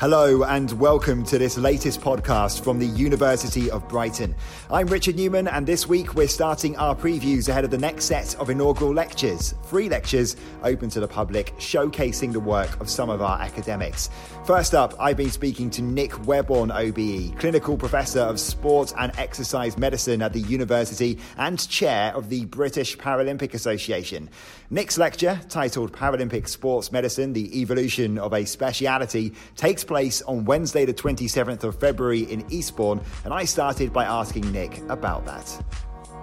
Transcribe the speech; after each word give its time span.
Hello, 0.00 0.44
and 0.44 0.72
welcome 0.80 1.24
to 1.24 1.36
this 1.36 1.58
latest 1.58 2.00
podcast 2.00 2.64
from 2.64 2.78
the 2.78 2.86
University 2.86 3.70
of 3.70 3.86
Brighton. 3.86 4.34
I'm 4.70 4.86
Richard 4.86 5.16
Newman, 5.16 5.46
and 5.46 5.66
this 5.66 5.86
week 5.86 6.14
we're 6.14 6.26
starting 6.26 6.74
our 6.78 6.96
previews 6.96 7.50
ahead 7.50 7.66
of 7.66 7.70
the 7.70 7.76
next 7.76 8.06
set 8.06 8.34
of 8.36 8.48
inaugural 8.48 8.94
lectures. 8.94 9.54
Free 9.64 9.90
lectures 9.90 10.36
open 10.62 10.88
to 10.88 11.00
the 11.00 11.06
public, 11.06 11.54
showcasing 11.58 12.32
the 12.32 12.40
work 12.40 12.80
of 12.80 12.88
some 12.88 13.10
of 13.10 13.20
our 13.20 13.38
academics. 13.42 14.08
First 14.46 14.74
up, 14.74 14.94
I've 14.98 15.18
been 15.18 15.30
speaking 15.30 15.68
to 15.68 15.82
Nick 15.82 16.12
Webborn, 16.12 16.70
OBE, 16.74 17.38
clinical 17.38 17.76
professor 17.76 18.20
of 18.20 18.40
sport 18.40 18.94
and 18.98 19.12
exercise 19.18 19.76
medicine 19.76 20.22
at 20.22 20.32
the 20.32 20.40
university 20.40 21.18
and 21.36 21.68
chair 21.68 22.14
of 22.14 22.30
the 22.30 22.46
British 22.46 22.96
Paralympic 22.96 23.52
Association. 23.52 24.30
Nick's 24.70 24.96
lecture, 24.96 25.38
titled 25.50 25.92
Paralympic 25.92 26.48
Sports 26.48 26.90
Medicine 26.90 27.34
The 27.34 27.60
Evolution 27.60 28.16
of 28.16 28.32
a 28.32 28.46
Speciality, 28.46 29.34
takes 29.56 29.84
place 29.90 30.22
on 30.22 30.44
Wednesday, 30.44 30.84
the 30.84 30.94
27th 30.94 31.64
of 31.64 31.74
February 31.80 32.20
in 32.20 32.46
Eastbourne, 32.48 33.00
and 33.24 33.34
I 33.34 33.44
started 33.44 33.92
by 33.92 34.04
asking 34.04 34.52
Nick 34.52 34.78
about 34.88 35.26
that. 35.26 35.64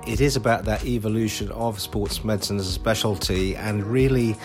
It 0.08 0.22
is 0.22 0.38
about 0.38 0.64
that 0.64 0.86
evolution 0.86 1.52
of 1.52 1.82
sports 1.82 2.24
medicine 2.24 2.60
as 2.60 2.68
a 2.70 2.72
specialty 2.72 3.58
and 3.58 3.84
really 3.84 4.38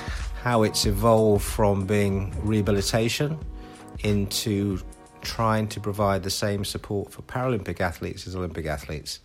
how 0.42 0.64
it's 0.64 0.86
evolved 0.86 1.44
from 1.44 1.86
being 1.86 2.34
rehabilitation 2.44 3.38
into 4.00 4.80
trying 5.20 5.68
to 5.68 5.78
provide 5.78 6.24
the 6.24 6.30
same 6.30 6.64
support 6.64 7.12
for 7.12 7.22
Paralympic 7.22 7.80
athletes 7.80 8.26
as 8.26 8.34
Olympic 8.34 8.66
athletes. 8.66 9.20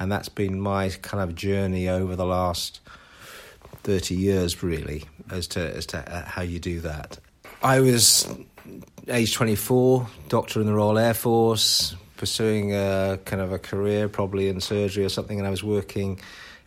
And 0.00 0.10
that's 0.10 0.28
been 0.28 0.60
my 0.60 0.88
kind 1.02 1.22
of 1.22 1.36
journey 1.36 1.88
over 1.88 2.16
the 2.16 2.26
last 2.26 2.80
30 3.84 4.16
years, 4.16 4.64
really, 4.64 5.04
as 5.30 5.46
to, 5.46 5.60
as 5.60 5.86
to 5.86 5.98
uh, 6.12 6.24
how 6.24 6.42
you 6.42 6.58
do 6.58 6.80
that. 6.80 7.20
I 7.62 7.78
was 7.78 8.26
age 9.08 9.34
24, 9.34 10.06
doctor 10.28 10.60
in 10.60 10.66
the 10.66 10.74
Royal 10.74 10.98
Air 10.98 11.14
Force, 11.14 11.96
pursuing 12.16 12.74
a 12.74 13.18
kind 13.24 13.40
of 13.40 13.52
a 13.52 13.58
career, 13.58 14.08
probably 14.08 14.48
in 14.48 14.60
surgery 14.60 15.04
or 15.04 15.08
something, 15.08 15.38
and 15.38 15.46
I 15.46 15.50
was 15.50 15.64
working 15.64 16.20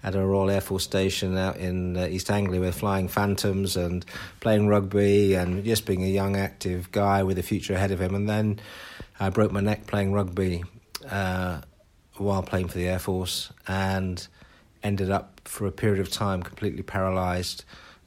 at 0.04 0.16
a 0.16 0.26
Royal 0.26 0.50
Air 0.50 0.62
Force 0.62 0.84
station 0.84 1.38
out 1.38 1.58
in 1.58 1.96
uh, 1.96 2.08
East 2.08 2.32
Anglia 2.32 2.60
with 2.60 2.76
flying 2.76 3.08
Phantoms 3.08 3.78
and 3.78 4.06
playing 4.40 4.68
rugby 4.68 5.36
and 5.36 5.64
just 5.64 5.86
being 5.86 6.04
a 6.04 6.08
young, 6.08 6.36
active 6.36 6.92
guy 6.92 7.24
with 7.24 7.38
a 7.38 7.44
future 7.44 7.76
ahead 7.76 7.92
of 7.92 8.02
him. 8.02 8.16
And 8.16 8.28
then 8.28 8.60
I 9.20 9.30
broke 9.30 9.52
my 9.52 9.62
neck 9.62 9.86
playing 9.86 10.14
rugby 10.14 10.64
uh, 11.10 11.62
while 12.18 12.42
playing 12.42 12.70
for 12.70 12.78
the 12.78 12.88
Air 12.88 13.00
Force 13.00 13.52
and 13.68 14.28
ended 14.84 15.12
up 15.12 15.42
for 15.46 15.68
a 15.68 15.72
period 15.72 16.00
of 16.00 16.10
time 16.10 16.42
completely 16.42 16.82
paralysed 16.82 17.64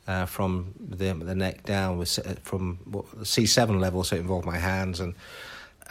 uh, 0.07 0.27
from 0.27 0.75
the, 0.79 1.13
the 1.15 1.35
neck 1.35 1.65
down 1.65 1.99
was 1.99 2.19
uh, 2.19 2.35
from 2.43 2.79
C7 3.21 3.81
level, 3.81 4.05
so 4.05 4.17
it 4.17 4.21
involved 4.21 4.47
my 4.47 4.59
hands. 4.59 5.01
And 5.01 5.15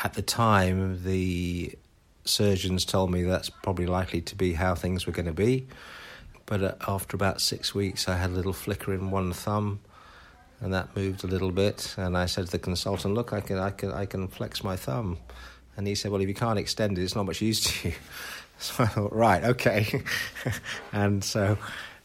at 0.04 0.14
the 0.14 0.22
time, 0.22 1.04
the 1.04 1.74
surgeons 2.26 2.86
told 2.86 3.12
me 3.12 3.24
that's 3.24 3.50
probably 3.50 3.86
likely 3.86 4.22
to 4.22 4.36
be 4.36 4.54
how 4.54 4.76
things 4.76 5.06
were 5.06 5.14
going 5.14 5.26
to 5.26 5.34
be. 5.34 5.68
But 6.46 6.64
uh, 6.64 6.76
after 6.88 7.16
about 7.16 7.42
six 7.42 7.74
weeks, 7.74 8.08
I 8.08 8.18
had 8.18 8.30
a 8.30 8.34
little 8.34 8.54
flicker 8.54 8.94
in 8.94 9.12
one 9.12 9.34
thumb, 9.34 9.80
and 10.62 10.74
that 10.74 10.96
moved 10.96 11.24
a 11.24 11.28
little 11.28 11.52
bit. 11.52 11.96
And 11.98 12.18
I 12.18 12.26
said 12.26 12.46
to 12.46 12.52
the 12.52 12.60
consultant, 12.60 13.14
"Look, 13.14 13.34
I 13.34 13.42
can, 13.42 13.58
I 13.58 13.72
can, 13.72 13.92
I 13.92 14.06
can 14.06 14.28
flex 14.28 14.64
my 14.64 14.76
thumb." 14.76 15.18
And 15.76 15.88
he 15.88 15.96
said, 15.96 16.12
"Well, 16.12 16.22
if 16.22 16.28
you 16.28 16.36
can't 16.36 16.60
extend 16.60 16.98
it, 16.98 17.04
it's 17.04 17.16
not 17.16 17.26
much 17.26 17.42
use 17.42 17.62
to 17.62 17.90
you." 17.90 17.96
So 18.60 18.84
I 18.84 18.88
thought, 18.88 19.14
right, 19.14 19.44
okay. 19.44 20.04
and 20.94 21.22
so 21.22 21.58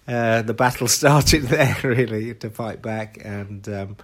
uh, 0.09 0.43
the 0.43 0.55
battle 0.55 0.89
started 1.01 1.43
there 1.45 1.77
really 1.85 2.35
to 2.35 2.51
fight 2.51 2.83
back. 2.83 3.19
And 3.25 3.69
um, 3.69 3.97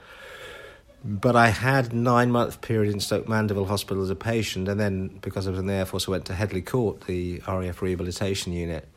but 1.02 1.36
I 1.36 1.48
had 1.48 1.92
nine 1.92 2.30
month 2.30 2.60
period 2.60 2.92
in 2.92 3.00
Stoke 3.00 3.28
Mandeville 3.28 3.66
Hospital 3.66 4.02
as 4.02 4.10
a 4.10 4.16
patient. 4.16 4.68
And 4.68 4.78
then 4.78 5.18
because 5.22 5.46
I 5.46 5.50
was 5.50 5.58
in 5.58 5.66
the 5.66 5.72
Air 5.72 5.86
Force 5.86 6.08
I 6.08 6.12
went 6.12 6.26
to 6.26 6.34
Headley 6.34 6.62
Court 6.62 7.02
the 7.02 7.42
RAF 7.48 7.82
rehabilitation 7.82 8.52
unit. 8.52 8.88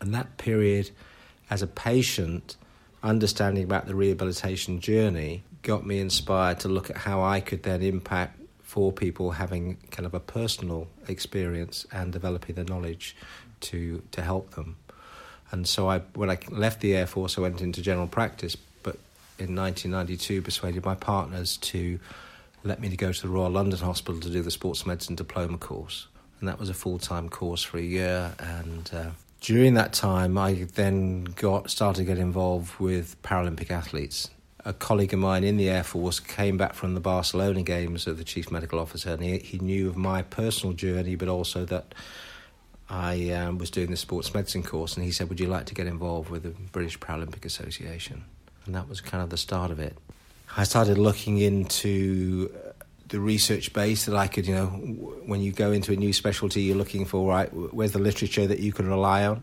And 0.00 0.14
that 0.14 0.36
period 0.36 0.90
as 1.48 1.62
a 1.62 1.66
patient 1.66 2.56
understanding 3.02 3.62
about 3.62 3.86
the 3.86 3.94
rehabilitation 3.94 4.80
journey 4.80 5.44
got 5.62 5.86
me 5.86 6.00
inspired 6.00 6.60
to 6.60 6.68
look 6.68 6.90
at 6.90 6.96
how 6.96 7.22
I 7.22 7.40
could 7.40 7.62
then 7.62 7.82
impact 7.82 8.40
for 8.62 8.92
people 8.92 9.32
having 9.32 9.76
kind 9.90 10.06
of 10.06 10.14
a 10.14 10.20
personal 10.20 10.88
experience 11.08 11.86
and 11.92 12.12
developing 12.12 12.56
the 12.56 12.64
knowledge 12.64 13.16
to 13.60 14.02
to 14.10 14.22
help 14.22 14.54
them 14.54 14.76
and 15.52 15.66
so 15.66 15.88
I, 15.88 16.00
when 16.14 16.30
I 16.30 16.38
left 16.50 16.80
the 16.80 16.96
Air 16.96 17.06
Force, 17.06 17.38
I 17.38 17.40
went 17.40 17.60
into 17.60 17.82
general 17.82 18.06
practice. 18.06 18.56
But 18.82 18.96
in 19.38 19.54
1992, 19.54 20.42
persuaded 20.42 20.84
my 20.84 20.94
partners 20.94 21.56
to 21.58 21.98
let 22.64 22.80
me 22.80 22.94
go 22.96 23.12
to 23.12 23.22
the 23.22 23.28
Royal 23.28 23.50
London 23.50 23.78
Hospital 23.78 24.20
to 24.20 24.30
do 24.30 24.42
the 24.42 24.50
sports 24.50 24.86
medicine 24.86 25.14
diploma 25.14 25.58
course, 25.58 26.08
and 26.40 26.48
that 26.48 26.58
was 26.58 26.68
a 26.68 26.74
full 26.74 26.98
time 26.98 27.28
course 27.28 27.62
for 27.62 27.78
a 27.78 27.82
year. 27.82 28.34
And 28.38 28.90
uh, 28.92 29.10
during 29.40 29.74
that 29.74 29.92
time, 29.92 30.36
I 30.36 30.66
then 30.74 31.24
got 31.24 31.70
started 31.70 32.00
to 32.00 32.04
get 32.04 32.18
involved 32.18 32.78
with 32.80 33.20
Paralympic 33.22 33.70
athletes. 33.70 34.30
A 34.64 34.72
colleague 34.72 35.12
of 35.12 35.20
mine 35.20 35.44
in 35.44 35.58
the 35.58 35.70
Air 35.70 35.84
Force 35.84 36.18
came 36.18 36.56
back 36.56 36.74
from 36.74 36.94
the 36.94 37.00
Barcelona 37.00 37.62
games 37.62 38.08
as 38.08 38.16
the 38.16 38.24
chief 38.24 38.50
medical 38.50 38.80
officer, 38.80 39.12
and 39.12 39.22
he, 39.22 39.38
he 39.38 39.58
knew 39.58 39.88
of 39.88 39.96
my 39.96 40.22
personal 40.22 40.74
journey, 40.74 41.14
but 41.14 41.28
also 41.28 41.64
that 41.66 41.94
I 42.88 43.30
um, 43.30 43.58
was 43.58 43.70
doing 43.70 43.90
the 43.90 43.96
sports 43.96 44.32
medicine 44.32 44.62
course, 44.62 44.96
and 44.96 45.04
he 45.04 45.12
said, 45.12 45.28
"Would 45.28 45.40
you 45.40 45.48
like 45.48 45.66
to 45.66 45.74
get 45.74 45.86
involved 45.86 46.30
with 46.30 46.44
the 46.44 46.50
British 46.70 46.98
Paralympic 46.98 47.44
Association?" 47.44 48.24
And 48.64 48.74
that 48.74 48.88
was 48.88 49.00
kind 49.00 49.22
of 49.22 49.30
the 49.30 49.36
start 49.36 49.70
of 49.70 49.80
it. 49.80 49.96
I 50.56 50.64
started 50.64 50.98
looking 50.98 51.38
into 51.38 52.52
uh, 52.54 52.72
the 53.08 53.20
research 53.20 53.72
base 53.72 54.06
that 54.06 54.16
I 54.16 54.26
could, 54.26 54.46
you 54.46 54.54
know, 54.54 54.66
when 54.66 55.40
you 55.40 55.52
go 55.52 55.72
into 55.72 55.92
a 55.92 55.96
new 55.96 56.12
specialty, 56.12 56.62
you're 56.62 56.76
looking 56.76 57.04
for 57.04 57.28
right. 57.28 57.48
Where's 57.52 57.92
the 57.92 57.98
literature 57.98 58.46
that 58.46 58.60
you 58.60 58.72
can 58.72 58.88
rely 58.88 59.26
on? 59.26 59.42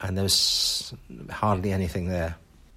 And 0.00 0.16
there's 0.16 0.94
hardly 1.30 1.72
anything 1.72 2.08
there. 2.08 2.36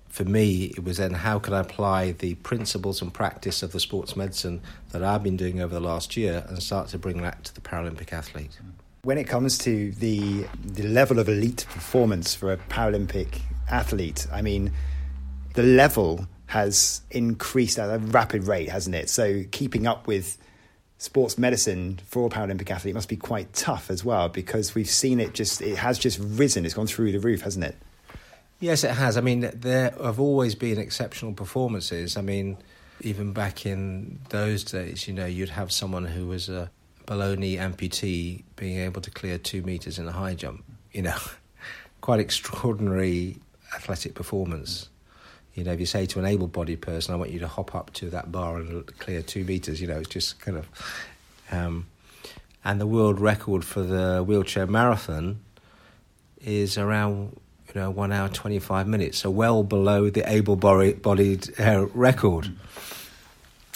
For 0.09 0.25
me, 0.25 0.65
it 0.65 0.83
was 0.83 0.97
then 0.97 1.13
how 1.13 1.39
could 1.39 1.53
I 1.53 1.59
apply 1.59 2.13
the 2.13 2.33
principles 2.35 3.01
and 3.01 3.13
practice 3.13 3.61
of 3.61 3.71
the 3.71 3.79
sports 3.79 4.15
medicine 4.15 4.61
that 4.91 5.03
I've 5.03 5.23
been 5.23 5.37
doing 5.37 5.61
over 5.61 5.73
the 5.73 5.79
last 5.79 6.17
year 6.17 6.43
and 6.47 6.61
start 6.61 6.87
to 6.89 6.97
bring 6.97 7.21
that 7.21 7.43
to 7.45 7.55
the 7.55 7.61
Paralympic 7.61 8.11
athlete. 8.11 8.57
When 9.01 9.17
it 9.17 9.25
comes 9.25 9.57
to 9.59 9.91
the 9.91 10.45
the 10.63 10.83
level 10.83 11.19
of 11.19 11.29
elite 11.29 11.65
performance 11.69 12.35
for 12.35 12.51
a 12.51 12.57
Paralympic 12.57 13.41
athlete, 13.69 14.27
I 14.31 14.41
mean, 14.41 14.71
the 15.53 15.63
level 15.63 16.27
has 16.47 17.01
increased 17.11 17.77
at 17.77 17.89
a 17.89 17.99
rapid 17.99 18.47
rate, 18.47 18.69
hasn't 18.69 18.95
it? 18.95 19.09
So 19.09 19.43
keeping 19.51 19.85
up 19.85 20.07
with 20.07 20.37
sports 20.97 21.37
medicine 21.37 21.99
for 22.05 22.25
a 22.25 22.29
Paralympic 22.29 22.69
athlete 22.69 22.93
must 22.93 23.07
be 23.07 23.15
quite 23.15 23.53
tough 23.53 23.89
as 23.89 24.03
well 24.03 24.27
because 24.29 24.75
we've 24.75 24.89
seen 24.89 25.19
it 25.19 25.33
just 25.33 25.61
it 25.61 25.77
has 25.77 25.97
just 25.97 26.19
risen. 26.19 26.65
It's 26.65 26.73
gone 26.73 26.87
through 26.87 27.11
the 27.11 27.19
roof, 27.19 27.41
hasn't 27.41 27.65
it? 27.65 27.75
Yes, 28.59 28.83
it 28.83 28.91
has. 28.91 29.15
I 29.15 29.21
mean, 29.21 29.49
there 29.53 29.91
have 30.01 30.19
always 30.19 30.55
been 30.55 30.77
exceptional 30.77 31.33
performances. 31.33 32.17
I 32.17 32.21
mean, 32.21 32.57
even 33.01 33.31
back 33.31 33.65
in 33.65 34.19
those 34.29 34.65
days, 34.65 35.07
you 35.07 35.13
know, 35.13 35.25
you'd 35.25 35.49
have 35.49 35.71
someone 35.71 36.03
who 36.03 36.27
was 36.27 36.49
a 36.49 36.69
below 37.09 37.33
knee 37.33 37.57
amputee 37.57 38.43
being 38.55 38.77
able 38.77 39.01
to 39.01 39.09
clear 39.09 39.39
two 39.39 39.63
meters 39.63 39.97
in 39.97 40.07
a 40.07 40.11
high 40.11 40.35
jump. 40.35 40.63
You 40.91 41.01
know, 41.01 41.17
quite 42.01 42.19
extraordinary 42.19 43.37
athletic 43.75 44.13
performance. 44.13 44.89
You 45.55 45.63
know, 45.63 45.71
if 45.71 45.79
you 45.79 45.87
say 45.87 46.05
to 46.05 46.19
an 46.19 46.25
able 46.25 46.47
bodied 46.47 46.81
person, 46.83 47.15
I 47.15 47.17
want 47.17 47.31
you 47.31 47.39
to 47.39 47.47
hop 47.47 47.73
up 47.73 47.91
to 47.93 48.11
that 48.11 48.31
bar 48.31 48.57
and 48.57 48.85
clear 48.99 49.23
two 49.23 49.43
meters, 49.43 49.81
you 49.81 49.87
know, 49.87 49.97
it's 49.97 50.09
just 50.09 50.39
kind 50.39 50.55
of. 50.57 50.69
Um, 51.51 51.87
and 52.63 52.79
the 52.79 52.85
world 52.85 53.19
record 53.19 53.65
for 53.65 53.81
the 53.81 54.23
wheelchair 54.23 54.67
marathon 54.67 55.39
is 56.45 56.77
around 56.77 57.39
you 57.73 57.81
know 57.81 57.89
one 57.89 58.11
hour 58.11 58.29
twenty 58.29 58.59
five 58.59 58.87
minutes, 58.87 59.17
so 59.17 59.31
well 59.31 59.63
below 59.63 60.11
the 60.11 60.29
able 60.31 60.55
bodied 60.55 61.59
uh, 61.59 61.87
record. 61.87 62.51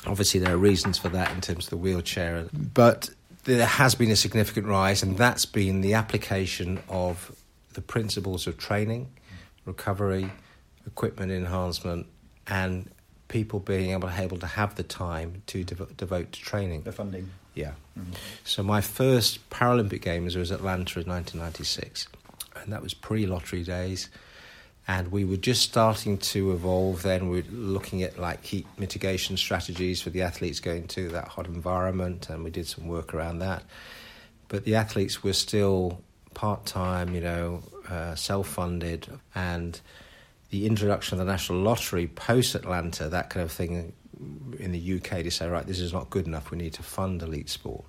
Obviously, 0.05 0.39
there 0.39 0.53
are 0.53 0.57
reasons 0.57 0.99
for 0.99 1.09
that 1.09 1.31
in 1.31 1.41
terms 1.41 1.65
of 1.65 1.69
the 1.71 1.77
wheelchair, 1.77 2.45
but 2.53 3.09
there 3.43 3.65
has 3.65 3.95
been 3.95 4.11
a 4.11 4.15
significant 4.15 4.67
rise, 4.67 5.03
and 5.03 5.17
that's 5.17 5.45
been 5.45 5.81
the 5.81 5.93
application 5.93 6.81
of 6.87 7.35
the 7.73 7.81
principles 7.81 8.47
of 8.47 8.57
training, 8.57 9.11
recovery, 9.65 10.31
equipment 10.85 11.31
enhancement, 11.31 12.07
and 12.47 12.89
people 13.27 13.59
being 13.59 13.91
able, 13.91 14.09
able 14.09 14.37
to 14.37 14.47
have 14.47 14.75
the 14.75 14.83
time 14.83 15.41
to 15.47 15.63
dev- 15.63 15.97
devote 15.97 16.31
to 16.31 16.41
training. 16.41 16.83
The 16.83 16.91
funding. 16.91 17.31
Yeah. 17.53 17.73
Mm-hmm. 17.97 18.13
So 18.43 18.63
my 18.63 18.81
first 18.81 19.49
Paralympic 19.49 20.01
Games 20.01 20.35
was 20.35 20.51
Atlanta 20.51 20.99
in 20.99 21.07
1996, 21.07 22.07
and 22.55 22.71
that 22.71 22.81
was 22.81 22.93
pre-lottery 22.93 23.63
days 23.63 24.09
and 24.87 25.11
we 25.11 25.23
were 25.23 25.37
just 25.37 25.61
starting 25.61 26.17
to 26.17 26.51
evolve 26.51 27.03
then. 27.03 27.29
We 27.29 27.39
are 27.39 27.45
looking 27.51 28.03
at 28.03 28.19
like 28.19 28.43
heat 28.43 28.67
mitigation 28.77 29.37
strategies 29.37 30.01
for 30.01 30.09
the 30.09 30.21
athletes 30.21 30.59
going 30.59 30.87
to 30.89 31.09
that 31.09 31.29
hot 31.29 31.47
environment 31.47 32.29
and 32.29 32.43
we 32.43 32.49
did 32.49 32.67
some 32.67 32.87
work 32.87 33.13
around 33.13 33.39
that. 33.39 33.63
But 34.49 34.65
the 34.65 34.75
athletes 34.75 35.23
were 35.23 35.33
still 35.33 36.01
part-time 36.33 37.15
you 37.15 37.21
know 37.21 37.63
uh, 37.89 38.15
self-funded. 38.15 39.07
And 39.33 39.79
the 40.49 40.65
introduction 40.65 41.17
of 41.19 41.25
the 41.25 41.31
national 41.31 41.59
lottery 41.59 42.07
post 42.07 42.53
atlanta 42.53 43.07
that 43.09 43.29
kind 43.29 43.43
of 43.43 43.51
thing 43.51 43.93
in 44.59 44.71
the 44.71 44.95
UK 44.95 45.23
to 45.23 45.31
say, 45.31 45.47
right, 45.47 45.65
this 45.65 45.79
is 45.79 45.93
not 45.93 46.09
good 46.09 46.27
enough, 46.27 46.51
we 46.51 46.57
need 46.57 46.73
to 46.73 46.83
fund 46.83 47.21
elite 47.21 47.49
sport, 47.49 47.85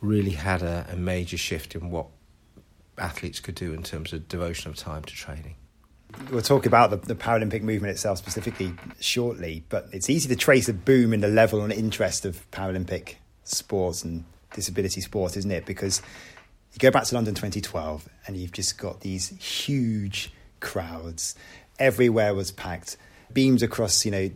really 0.00 0.30
had 0.30 0.62
a, 0.62 0.86
a 0.90 0.96
major 0.96 1.36
shift 1.36 1.74
in 1.74 1.90
what 1.90 2.06
athletes 2.98 3.40
could 3.40 3.54
do 3.54 3.72
in 3.72 3.82
terms 3.82 4.12
of 4.12 4.28
devotion 4.28 4.70
of 4.70 4.76
time 4.76 5.02
to 5.04 5.14
training. 5.14 5.54
We'll 6.30 6.42
talk 6.42 6.66
about 6.66 6.90
the, 6.90 6.96
the, 6.96 7.14
Paralympic 7.14 7.62
movement 7.62 7.92
itself 7.92 8.18
specifically 8.18 8.74
shortly, 9.00 9.64
but 9.68 9.88
it's 9.92 10.10
easy 10.10 10.28
to 10.28 10.36
trace 10.36 10.68
a 10.68 10.74
boom 10.74 11.12
in 11.12 11.20
the 11.20 11.28
level 11.28 11.62
and 11.62 11.72
interest 11.72 12.24
of 12.24 12.50
Paralympic 12.50 13.16
sports 13.44 14.04
and 14.04 14.24
disability 14.54 15.00
sports, 15.00 15.36
isn't 15.36 15.50
it? 15.50 15.66
Because 15.66 16.02
you 16.72 16.78
go 16.78 16.90
back 16.90 17.04
to 17.04 17.14
London 17.14 17.34
2012 17.34 18.08
and 18.26 18.36
you've 18.36 18.52
just 18.52 18.78
got 18.78 19.00
these 19.00 19.28
huge 19.30 20.32
crowds. 20.60 21.34
Everywhere 21.78 22.34
was 22.34 22.50
packed. 22.50 22.96
Beams 23.32 23.62
across, 23.62 24.04
you 24.04 24.10
know, 24.10 24.30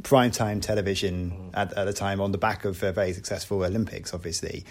primetime 0.00 0.60
television 0.60 1.50
at, 1.54 1.72
at 1.72 1.84
the 1.84 1.92
time 1.92 2.20
on 2.20 2.32
the 2.32 2.38
back 2.38 2.64
of 2.64 2.76
very 2.76 3.12
successful 3.12 3.64
Olympics, 3.64 4.14
obviously. 4.14 4.64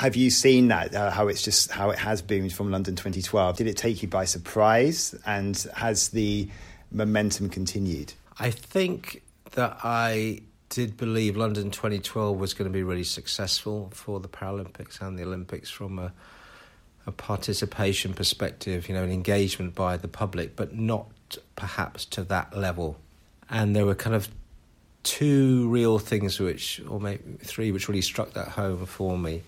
Have 0.00 0.16
you 0.16 0.30
seen 0.30 0.68
that? 0.68 0.94
Uh, 0.94 1.10
how 1.10 1.28
it's 1.28 1.42
just 1.42 1.70
how 1.70 1.90
it 1.90 1.98
has 1.98 2.22
boomed 2.22 2.54
from 2.54 2.70
London 2.70 2.96
2012? 2.96 3.58
Did 3.58 3.66
it 3.66 3.76
take 3.76 4.00
you 4.00 4.08
by 4.08 4.24
surprise? 4.24 5.14
And 5.26 5.54
has 5.74 6.08
the 6.08 6.48
momentum 6.90 7.50
continued? 7.50 8.14
I 8.38 8.50
think 8.50 9.20
that 9.50 9.76
I 9.84 10.40
did 10.70 10.96
believe 10.96 11.36
London 11.36 11.70
2012 11.70 12.38
was 12.38 12.54
going 12.54 12.66
to 12.66 12.72
be 12.72 12.82
really 12.82 13.04
successful 13.04 13.90
for 13.92 14.20
the 14.20 14.28
Paralympics 14.28 15.02
and 15.02 15.18
the 15.18 15.22
Olympics 15.22 15.68
from 15.68 15.98
a, 15.98 16.14
a 17.04 17.12
participation 17.12 18.14
perspective, 18.14 18.88
you 18.88 18.94
know, 18.94 19.04
an 19.04 19.12
engagement 19.12 19.74
by 19.74 19.98
the 19.98 20.08
public, 20.08 20.56
but 20.56 20.74
not 20.74 21.10
perhaps 21.56 22.06
to 22.06 22.22
that 22.22 22.56
level. 22.56 22.96
And 23.50 23.76
there 23.76 23.84
were 23.84 23.94
kind 23.94 24.16
of 24.16 24.30
two 25.02 25.68
real 25.68 25.98
things 25.98 26.40
which, 26.40 26.80
or 26.88 26.98
maybe 26.98 27.22
three, 27.44 27.70
which 27.70 27.86
really 27.86 28.00
struck 28.00 28.32
that 28.32 28.48
home 28.48 28.86
for 28.86 29.18
me. 29.18 29.42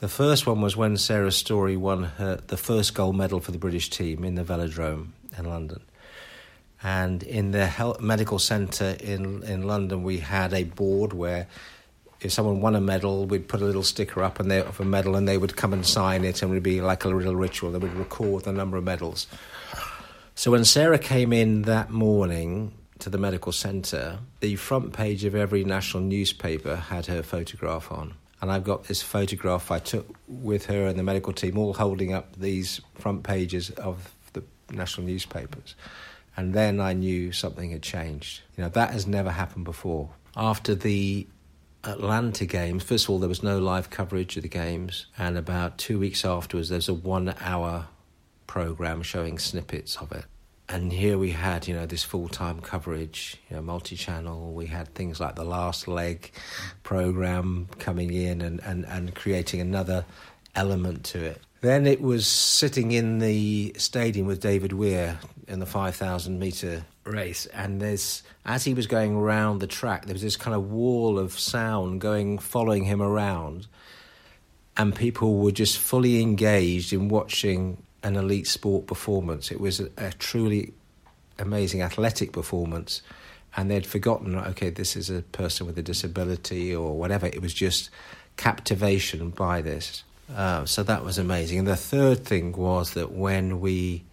The 0.00 0.08
first 0.08 0.46
one 0.46 0.60
was 0.60 0.76
when 0.76 0.96
Sarah 0.96 1.32
Storey 1.32 1.76
won 1.76 2.04
her, 2.04 2.36
the 2.46 2.56
first 2.56 2.94
gold 2.94 3.16
medal 3.16 3.40
for 3.40 3.50
the 3.50 3.58
British 3.58 3.90
team 3.90 4.22
in 4.22 4.36
the 4.36 4.44
velodrome 4.44 5.08
in 5.36 5.44
London. 5.44 5.80
And 6.80 7.24
in 7.24 7.50
the 7.50 7.66
health, 7.66 8.00
medical 8.00 8.38
centre 8.38 8.96
in, 9.00 9.42
in 9.42 9.66
London, 9.66 10.04
we 10.04 10.18
had 10.18 10.54
a 10.54 10.62
board 10.62 11.12
where 11.12 11.48
if 12.20 12.30
someone 12.30 12.60
won 12.60 12.76
a 12.76 12.80
medal, 12.80 13.26
we'd 13.26 13.48
put 13.48 13.60
a 13.60 13.64
little 13.64 13.82
sticker 13.82 14.22
up 14.22 14.38
and 14.38 14.48
they, 14.48 14.60
of 14.60 14.78
a 14.78 14.84
medal 14.84 15.16
and 15.16 15.26
they 15.26 15.36
would 15.36 15.56
come 15.56 15.72
and 15.72 15.84
sign 15.84 16.24
it 16.24 16.42
and 16.42 16.52
it 16.52 16.54
would 16.54 16.62
be 16.62 16.80
like 16.80 17.04
a 17.04 17.08
little 17.08 17.34
ritual. 17.34 17.72
They 17.72 17.78
would 17.78 17.94
record 17.94 18.44
the 18.44 18.52
number 18.52 18.76
of 18.76 18.84
medals. 18.84 19.26
So 20.36 20.52
when 20.52 20.64
Sarah 20.64 21.00
came 21.00 21.32
in 21.32 21.62
that 21.62 21.90
morning 21.90 22.72
to 23.00 23.10
the 23.10 23.18
medical 23.18 23.50
centre, 23.50 24.20
the 24.38 24.54
front 24.54 24.92
page 24.92 25.24
of 25.24 25.34
every 25.34 25.64
national 25.64 26.04
newspaper 26.04 26.76
had 26.76 27.06
her 27.06 27.24
photograph 27.24 27.90
on 27.90 28.14
and 28.40 28.52
I've 28.52 28.64
got 28.64 28.84
this 28.84 29.02
photograph 29.02 29.70
I 29.70 29.78
took 29.78 30.14
with 30.26 30.66
her 30.66 30.86
and 30.86 30.98
the 30.98 31.02
medical 31.02 31.32
team, 31.32 31.58
all 31.58 31.74
holding 31.74 32.12
up 32.12 32.36
these 32.36 32.80
front 32.94 33.22
pages 33.24 33.70
of 33.70 34.14
the 34.32 34.44
national 34.70 35.06
newspapers. 35.06 35.74
And 36.36 36.54
then 36.54 36.80
I 36.80 36.92
knew 36.92 37.32
something 37.32 37.70
had 37.70 37.82
changed. 37.82 38.42
You 38.56 38.64
know, 38.64 38.70
that 38.70 38.90
has 38.90 39.06
never 39.06 39.30
happened 39.30 39.64
before. 39.64 40.10
After 40.36 40.74
the 40.74 41.26
Atlanta 41.82 42.46
games, 42.46 42.84
first 42.84 43.06
of 43.06 43.10
all, 43.10 43.18
there 43.18 43.28
was 43.28 43.42
no 43.42 43.58
live 43.58 43.90
coverage 43.90 44.36
of 44.36 44.44
the 44.44 44.48
games, 44.48 45.06
and 45.16 45.36
about 45.36 45.78
two 45.78 45.98
weeks 45.98 46.24
afterwards, 46.24 46.68
there's 46.68 46.88
a 46.88 46.94
one 46.94 47.34
hour 47.40 47.88
program 48.46 49.02
showing 49.02 49.38
snippets 49.38 49.96
of 49.96 50.12
it 50.12 50.24
and 50.68 50.92
here 50.92 51.16
we 51.16 51.30
had, 51.30 51.66
you 51.66 51.74
know, 51.74 51.86
this 51.86 52.04
full 52.04 52.28
time 52.28 52.60
coverage, 52.60 53.38
you 53.48 53.56
know, 53.56 53.62
multi 53.62 53.96
channel. 53.96 54.52
We 54.52 54.66
had 54.66 54.94
things 54.94 55.18
like 55.18 55.34
the 55.34 55.44
last 55.44 55.88
leg 55.88 56.30
program 56.82 57.68
coming 57.78 58.12
in 58.12 58.42
and, 58.42 58.60
and, 58.60 58.84
and 58.86 59.14
creating 59.14 59.60
another 59.60 60.04
element 60.54 61.04
to 61.04 61.24
it. 61.24 61.40
Then 61.60 61.86
it 61.86 62.00
was 62.00 62.26
sitting 62.26 62.92
in 62.92 63.18
the 63.18 63.74
stadium 63.78 64.26
with 64.26 64.40
David 64.40 64.72
Weir 64.72 65.18
in 65.48 65.58
the 65.58 65.66
5,000 65.66 66.38
metre 66.38 66.84
race. 67.04 67.46
And 67.46 67.80
there's, 67.80 68.22
as 68.44 68.64
he 68.64 68.74
was 68.74 68.86
going 68.86 69.16
around 69.16 69.58
the 69.58 69.66
track, 69.66 70.06
there 70.06 70.14
was 70.14 70.22
this 70.22 70.36
kind 70.36 70.54
of 70.54 70.70
wall 70.70 71.18
of 71.18 71.38
sound 71.38 72.00
going, 72.00 72.38
following 72.38 72.84
him 72.84 73.02
around. 73.02 73.66
And 74.76 74.94
people 74.94 75.38
were 75.38 75.50
just 75.50 75.78
fully 75.78 76.22
engaged 76.22 76.92
in 76.92 77.08
watching 77.08 77.82
an 78.02 78.16
elite 78.16 78.46
sport 78.46 78.86
performance. 78.86 79.50
It 79.50 79.60
was 79.60 79.80
a, 79.80 79.88
a 79.96 80.12
truly 80.12 80.72
amazing 81.38 81.82
athletic 81.82 82.32
performance, 82.32 83.02
and 83.56 83.70
they'd 83.70 83.86
forgotten, 83.86 84.36
okay, 84.36 84.70
this 84.70 84.96
is 84.96 85.10
a 85.10 85.22
person 85.22 85.66
with 85.66 85.78
a 85.78 85.82
disability 85.82 86.74
or 86.74 86.96
whatever. 86.96 87.26
It 87.26 87.42
was 87.42 87.54
just 87.54 87.90
captivation 88.36 89.30
by 89.30 89.62
this. 89.62 90.04
Uh, 90.34 90.64
so 90.64 90.82
that 90.82 91.04
was 91.04 91.18
amazing. 91.18 91.60
And 91.60 91.68
the 91.68 91.76
third 91.76 92.24
thing 92.24 92.52
was 92.52 92.92
that 92.94 93.12
when 93.12 93.60
we, 93.60 94.04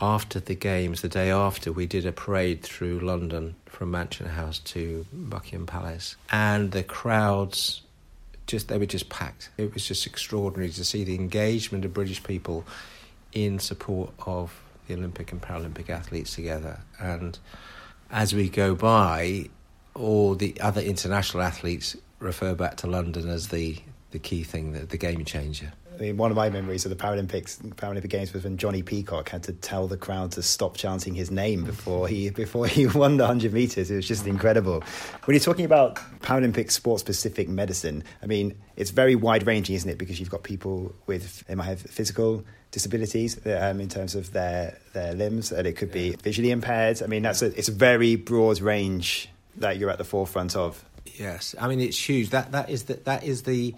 after 0.00 0.38
the 0.38 0.54
games, 0.54 1.02
the 1.02 1.08
day 1.08 1.30
after, 1.30 1.72
we 1.72 1.86
did 1.86 2.06
a 2.06 2.12
parade 2.12 2.62
through 2.62 3.00
London 3.00 3.56
from 3.66 3.90
Mansion 3.90 4.26
House 4.26 4.60
to 4.60 5.06
Buckingham 5.12 5.66
Palace, 5.66 6.16
and 6.30 6.70
the 6.72 6.82
crowds 6.82 7.82
just 8.46 8.68
they 8.68 8.78
were 8.78 8.86
just 8.86 9.08
packed. 9.08 9.50
It 9.56 9.74
was 9.74 9.86
just 9.86 10.06
extraordinary 10.06 10.72
to 10.72 10.84
see 10.84 11.04
the 11.04 11.14
engagement 11.14 11.84
of 11.84 11.94
British 11.94 12.22
people 12.22 12.64
in 13.32 13.58
support 13.58 14.12
of 14.26 14.62
the 14.86 14.94
Olympic 14.94 15.32
and 15.32 15.40
Paralympic 15.40 15.88
athletes 15.88 16.34
together. 16.34 16.80
And 16.98 17.38
as 18.10 18.34
we 18.34 18.48
go 18.48 18.74
by, 18.74 19.48
all 19.94 20.34
the 20.34 20.60
other 20.60 20.80
international 20.80 21.42
athletes 21.42 21.96
refer 22.18 22.54
back 22.54 22.76
to 22.78 22.86
London 22.86 23.28
as 23.28 23.48
the, 23.48 23.78
the 24.10 24.18
key 24.18 24.42
thing, 24.42 24.72
the, 24.72 24.80
the 24.80 24.96
game 24.96 25.24
changer. 25.24 25.72
I 26.00 26.04
mean, 26.04 26.16
one 26.16 26.30
of 26.30 26.36
my 26.36 26.48
memories 26.48 26.86
of 26.86 26.90
the 26.90 26.96
Paralympics, 26.96 27.58
Paralympic 27.74 28.08
Games 28.08 28.32
was 28.32 28.44
when 28.44 28.56
Jonnie 28.56 28.84
Peacock 28.84 29.28
had 29.28 29.42
to 29.42 29.52
tell 29.52 29.86
the 29.86 29.98
crowd 29.98 30.32
to 30.32 30.42
stop 30.42 30.76
chanting 30.76 31.14
his 31.14 31.30
name 31.30 31.62
before 31.64 32.08
he 32.08 32.30
before 32.30 32.66
he 32.66 32.86
won 32.94 33.18
the 33.18 33.26
hundred 33.26 33.52
meters. 33.52 33.90
It 33.90 33.96
was 33.96 34.08
just 34.08 34.26
incredible. 34.26 34.82
When 35.24 35.34
you're 35.34 35.44
talking 35.44 35.66
about 35.66 35.96
Paralympic 36.20 36.70
sport 36.70 37.00
specific 37.00 37.50
medicine, 37.50 38.02
I 38.22 38.26
mean, 38.26 38.56
it's 38.76 38.90
very 38.90 39.14
wide 39.14 39.46
ranging, 39.46 39.76
isn't 39.76 39.90
it? 39.90 39.98
Because 39.98 40.18
you've 40.18 40.30
got 40.30 40.42
people 40.42 40.94
with 41.06 41.44
they 41.46 41.54
might 41.54 41.66
have 41.66 41.82
physical 41.82 42.44
disabilities 42.70 43.44
um, 43.46 43.80
in 43.80 43.88
terms 43.88 44.14
of 44.14 44.32
their 44.32 44.78
their 44.92 45.14
limbs, 45.14 45.52
and 45.52 45.66
it 45.66 45.76
could 45.76 45.92
be 45.92 46.16
visually 46.22 46.50
impaired. 46.50 47.02
I 47.02 47.06
mean, 47.06 47.22
that's 47.22 47.42
a, 47.42 47.46
it's 47.58 47.68
a 47.68 47.72
very 47.72 48.16
broad 48.16 48.60
range 48.60 49.28
that 49.56 49.78
you're 49.78 49.90
at 49.90 49.98
the 49.98 50.04
forefront 50.04 50.56
of. 50.56 50.84
Yes, 51.06 51.54
I 51.60 51.68
mean 51.68 51.80
it's 51.80 52.08
huge. 52.08 52.30
That 52.30 52.52
that 52.52 52.70
is 52.70 52.84
the, 52.84 52.94
that 53.04 53.24
is 53.24 53.42
the 53.42 53.74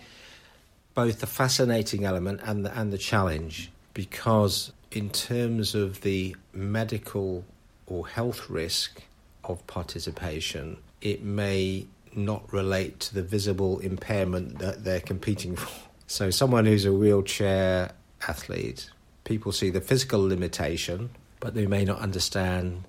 both 0.95 1.21
the 1.21 1.27
fascinating 1.27 2.05
element 2.05 2.41
and 2.45 2.67
the, 2.67 2.79
and 2.79 2.93
the 2.93 2.99
challenge 2.99 3.71
because 3.95 4.73
in 4.91 5.11
terms 5.11 5.75
of 5.75 6.03
the 6.03 6.37
medical 6.53 7.45
or 7.87 8.07
health 8.07 8.49
risk 8.51 9.03
of 9.45 9.67
participation, 9.67 10.77
it 11.01 11.23
may 11.23 11.87
not 12.15 12.51
relate 12.53 13.01
to 13.01 13.15
the 13.15 13.23
visible 13.23 13.79
impairment 13.81 14.59
that 14.59 14.85
they're 14.85 15.01
competing 15.01 15.57
for. 15.57 15.89
So, 16.07 16.31
someone 16.31 16.67
who's 16.67 16.85
a 16.85 16.93
wheelchair 16.93 17.93
athlete, 18.29 18.91
people 19.25 19.53
see 19.53 19.71
the 19.71 19.81
physical 19.81 20.27
limitation, 20.27 21.11
but 21.41 21.55
they 21.55 21.67
may 21.67 21.85
not 21.85 22.01
understand 22.01 22.85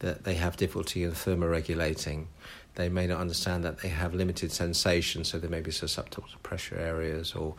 that 0.00 0.24
they 0.24 0.34
have 0.34 0.56
difficulty 0.56 1.04
in 1.04 1.12
thermoregulating. 1.12 2.26
They 2.74 2.88
may 2.88 3.06
not 3.06 3.20
understand 3.20 3.64
that 3.64 3.78
they 3.78 3.88
have 3.88 4.14
limited 4.14 4.52
sensation, 4.52 5.24
so 5.24 5.38
they 5.38 5.48
may 5.48 5.60
be 5.60 5.70
susceptible 5.70 6.28
to 6.32 6.38
pressure 6.38 6.78
areas 6.78 7.34
or 7.34 7.54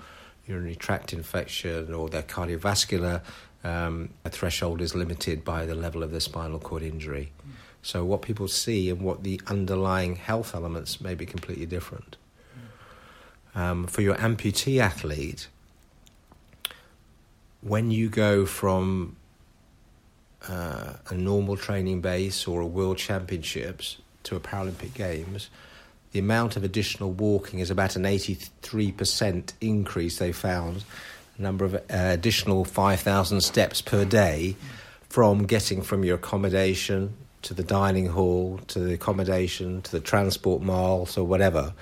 urinary 0.48 0.76
tract 0.76 1.14
infection, 1.14 1.94
or 1.94 2.10
their 2.10 2.24
cardiovascular 2.24 3.22
um, 3.64 4.10
threshold 4.26 4.82
is 4.82 4.94
limited 4.94 5.46
by 5.46 5.66
the 5.66 5.76
level 5.76 6.04
of 6.04 6.12
their 6.12 6.20
spinal 6.20 6.60
cord 6.60 6.84
injury. 6.84 7.32
Mm. 7.48 7.52
So, 7.82 8.04
what 8.04 8.22
people 8.22 8.48
see 8.48 8.90
and 8.90 9.02
what 9.02 9.24
the 9.24 9.40
underlying 9.48 10.16
health 10.18 10.54
elements 10.54 11.00
may 11.00 11.16
be 11.16 11.26
completely 11.26 11.66
different. 11.66 12.18
Mm. 13.56 13.60
Um, 13.60 13.88
for 13.88 14.02
your 14.02 14.16
amputee 14.16 14.80
athlete, 14.80 15.48
when 17.64 17.92
you 17.92 18.10
go 18.10 18.46
from 18.46 19.16
uh, 20.48 20.94
a 21.10 21.16
normal 21.16 21.56
training 21.56 22.02
base 22.02 22.48
or 22.48 22.62
a 22.62 22.66
world 22.66 22.98
championships 22.98 23.98
to 24.24 24.36
a 24.36 24.40
Paralympic 24.40 24.94
Games, 24.94 25.50
the 26.12 26.20
amount 26.20 26.58
of 26.58 26.64
additional 26.64 27.12
walking 27.12 27.60
is 27.60 27.72
about 27.72 27.96
an 27.96 28.04
83% 28.04 29.54
increase, 29.62 30.20
they 30.20 30.32
found. 30.32 30.84
A 31.38 31.42
number 31.42 31.66
of 31.66 31.76
uh, 31.76 31.80
additional 31.90 32.66
5,000 32.66 33.42
steps 33.42 33.82
per 33.82 34.06
day 34.06 34.56
from 35.10 35.46
getting 35.46 35.82
from 35.82 36.04
your 36.04 36.16
accommodation 36.16 37.16
to 37.44 37.54
the 37.54 37.64
dining 37.64 38.08
hall 38.08 38.60
to 38.68 38.80
the 38.80 38.94
accommodation 38.94 39.82
to 39.82 39.92
the 39.92 40.00
transport 40.00 40.62
miles 40.62 41.18
or 41.18 41.26
whatever. 41.26 41.74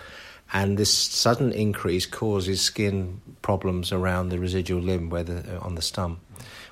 And 0.54 0.78
this 0.78 0.94
sudden 0.94 1.52
increase 1.54 2.06
causes 2.06 2.62
skin 2.62 3.22
problems 3.42 3.92
around 3.92 4.30
the 4.30 4.40
residual 4.40 4.82
limb, 4.82 5.10
whether 5.10 5.44
uh, 5.48 5.66
on 5.66 5.76
the 5.76 5.82
stump, 5.82 6.20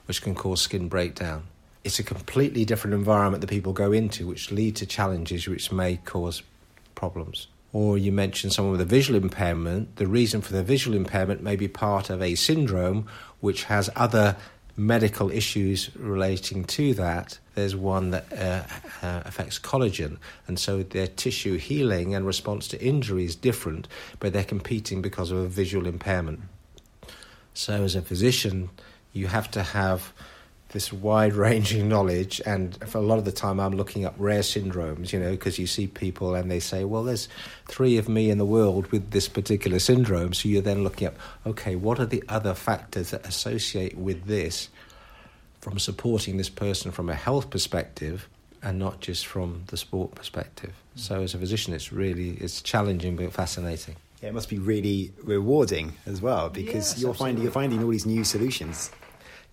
which 0.06 0.22
can 0.22 0.36
cause 0.36 0.62
skin 0.62 0.90
breakdown. 0.90 1.44
it's 1.84 2.00
a 2.00 2.04
completely 2.04 2.66
different 2.66 2.94
environment 2.94 3.42
that 3.42 3.48
people 3.48 3.74
go 3.74 3.92
into, 3.92 4.28
which 4.28 4.52
lead 4.52 4.76
to 4.76 4.86
challenges 4.86 5.48
which 5.48 5.72
may 5.72 5.98
cause 5.98 6.44
problems. 6.94 7.48
Or 7.72 7.98
you 7.98 8.12
mentioned 8.12 8.54
someone 8.54 8.74
with 8.74 8.82
a 8.82 8.86
visual 8.86 9.22
impairment. 9.22 9.96
The 9.96 10.08
reason 10.08 10.42
for 10.42 10.54
the 10.54 10.64
visual 10.64 10.96
impairment 10.96 11.42
may 11.42 11.56
be 11.56 11.68
part 11.68 12.10
of 12.10 12.22
a 12.22 12.36
syndrome 12.36 13.08
which 13.40 13.66
has 13.66 13.90
other 13.96 14.36
medical 14.80 15.30
issues 15.30 15.90
relating 15.98 16.64
to 16.64 16.94
that. 16.94 17.38
There's 17.54 17.76
one 17.76 18.12
that 18.12 18.32
uh, 18.32 19.06
uh, 19.06 19.24
affects 19.26 19.60
collagen, 19.60 20.18
and 20.48 20.58
so 20.58 20.84
their 20.84 21.08
tissue 21.08 21.58
healing 21.58 22.16
and 22.16 22.26
response 22.26 22.68
to 22.70 22.82
injury 22.82 23.26
is 23.26 23.36
different, 23.36 23.90
but 24.20 24.32
they're 24.32 24.46
competing 24.46 25.02
because 25.02 25.32
of 25.32 25.38
a 25.40 25.48
visual 25.48 25.86
impairment. 25.86 26.40
So, 27.54 27.84
as 27.84 27.96
a 27.96 28.02
physician, 28.02 28.70
you 29.12 29.28
have 29.28 29.52
to 29.52 29.64
have 29.64 30.14
this 30.70 30.94
wide 30.94 31.34
ranging 31.34 31.90
knowledge 31.94 32.42
and 32.46 32.78
for 32.88 33.00
a 33.00 33.02
lot 33.02 33.18
of 33.18 33.26
the 33.26 33.32
time 33.32 33.60
I'm 33.60 33.76
looking 33.76 34.06
up 34.06 34.16
rare 34.18 34.42
syndromes 34.42 35.12
you 35.12 35.20
know 35.20 35.32
because 35.32 35.60
you 35.60 35.68
see 35.68 35.88
people 35.88 36.36
and 36.36 36.50
they 36.50 36.60
say 36.60 36.84
well 36.84 37.04
there's 37.04 37.28
three 37.68 37.98
of 37.98 38.08
me 38.08 38.30
in 38.30 38.38
the 38.38 38.46
world 38.46 38.88
with 38.92 39.12
this 39.12 39.28
particular 39.28 39.80
syndrome. 39.80 40.34
So 40.34 40.50
you're 40.50 40.62
then 40.62 40.84
looking 40.84 41.08
up 41.08 41.16
okay 41.46 41.76
what 41.76 42.00
are 42.00 42.06
the 42.06 42.24
other 42.30 42.54
factors 42.54 43.12
that 43.12 43.26
associate 43.26 43.98
with 43.98 44.26
this 44.26 44.70
from 45.62 45.78
supporting 45.78 46.38
this 46.38 46.50
person 46.50 46.92
from 46.92 47.10
a 47.10 47.16
health 47.16 47.50
perspective 47.50 48.30
and 48.62 48.78
not 48.78 49.00
just 49.02 49.26
from 49.26 49.64
the 49.68 49.78
sport 49.78 50.16
perspective? 50.16 50.74
Mm. 50.96 51.00
So 51.00 51.22
as 51.22 51.34
a 51.34 51.40
physician 51.40 51.74
it's 51.74 51.92
really 51.92 52.32
it's 52.32 52.62
challenging 52.62 53.16
but 53.16 53.34
fascinating. 53.34 53.96
Yeah, 54.22 54.30
it 54.30 54.34
must 54.34 54.50
be 54.50 54.60
really 54.60 55.14
rewarding 55.24 55.94
as 56.06 56.22
well 56.22 56.50
because 56.50 56.92
yes, 56.92 57.00
you're 57.02 57.12
absolutely. 57.12 57.18
finding 57.18 57.44
you're 57.44 57.52
finding 57.52 57.84
all 57.84 57.90
these 57.90 58.06
new 58.06 58.24
solutions 58.24 58.92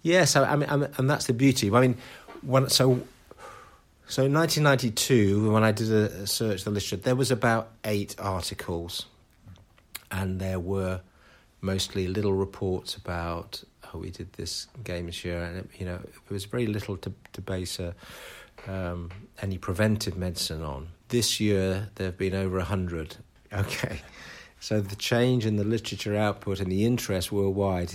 Yes, 0.07 0.37
I 0.37 0.55
mean, 0.55 0.69
and 0.71 1.11
that's 1.11 1.27
the 1.27 1.33
beauty. 1.33 1.69
I 1.69 1.81
mean, 1.81 1.97
when, 2.43 2.69
so 2.69 3.03
so 4.07 4.23
in 4.23 4.33
1992, 4.35 5.51
when 5.51 5.65
I 5.65 5.73
did 5.73 5.91
a 5.91 6.29
search 6.29 6.63
the 6.63 6.71
literature, 6.71 6.95
there 6.95 7.17
was 7.17 7.33
about 7.33 7.71
eight 7.85 8.15
articles, 8.21 9.07
and 10.13 10.39
there 10.39 10.61
were 10.61 11.01
mostly 11.61 12.07
little 12.07 12.35
reports 12.35 12.95
about 12.95 13.65
oh 13.93 13.99
we 13.99 14.11
did 14.11 14.33
this 14.35 14.69
game 14.85 15.07
this 15.07 15.25
year, 15.25 15.43
and 15.43 15.59
it, 15.59 15.71
you 15.77 15.85
know 15.85 15.97
there 15.97 16.35
was 16.35 16.45
very 16.45 16.69
little 16.69 16.97
to 16.99 17.13
to 17.33 17.41
base 17.41 17.81
a, 17.81 17.93
um, 18.69 19.11
any 19.43 19.59
preventive 19.59 20.17
medicine 20.17 20.63
on. 20.63 20.87
This 21.09 21.41
year 21.41 21.89
there 21.97 22.07
have 22.07 22.17
been 22.17 22.35
over 22.37 22.61
hundred. 22.61 23.17
Okay. 23.53 24.03
So 24.61 24.81
the 24.81 24.97
change 24.97 25.47
in 25.47 25.57
the 25.57 25.65
literature 25.65 26.17
output 26.17 26.61
and 26.61 26.71
the 26.73 26.87
interest 26.87 27.31
worldwide 27.31 27.91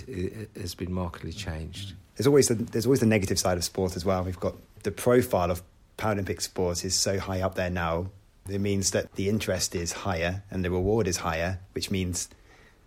has 0.54 0.74
been 0.74 0.92
markedly 0.92 1.32
changed 1.32 1.94
there's 2.16 2.26
always 2.26 2.48
the, 2.48 2.54
there's 2.54 2.86
always 2.86 3.00
the 3.00 3.06
negative 3.06 3.38
side 3.38 3.56
of 3.56 3.64
sport 3.64 3.96
as 3.96 4.04
well. 4.04 4.22
We've 4.22 4.38
got 4.38 4.54
the 4.82 4.90
profile 4.90 5.50
of 5.50 5.62
Paralympic 5.98 6.40
sports 6.40 6.84
is 6.84 6.94
so 6.94 7.18
high 7.18 7.40
up 7.40 7.54
there 7.54 7.70
now. 7.70 8.06
It 8.48 8.60
means 8.60 8.90
that 8.90 9.14
the 9.14 9.28
interest 9.28 9.74
is 9.74 9.92
higher 9.92 10.42
and 10.50 10.64
the 10.64 10.70
reward 10.70 11.06
is 11.06 11.18
higher, 11.18 11.60
which 11.74 11.90
means 11.90 12.28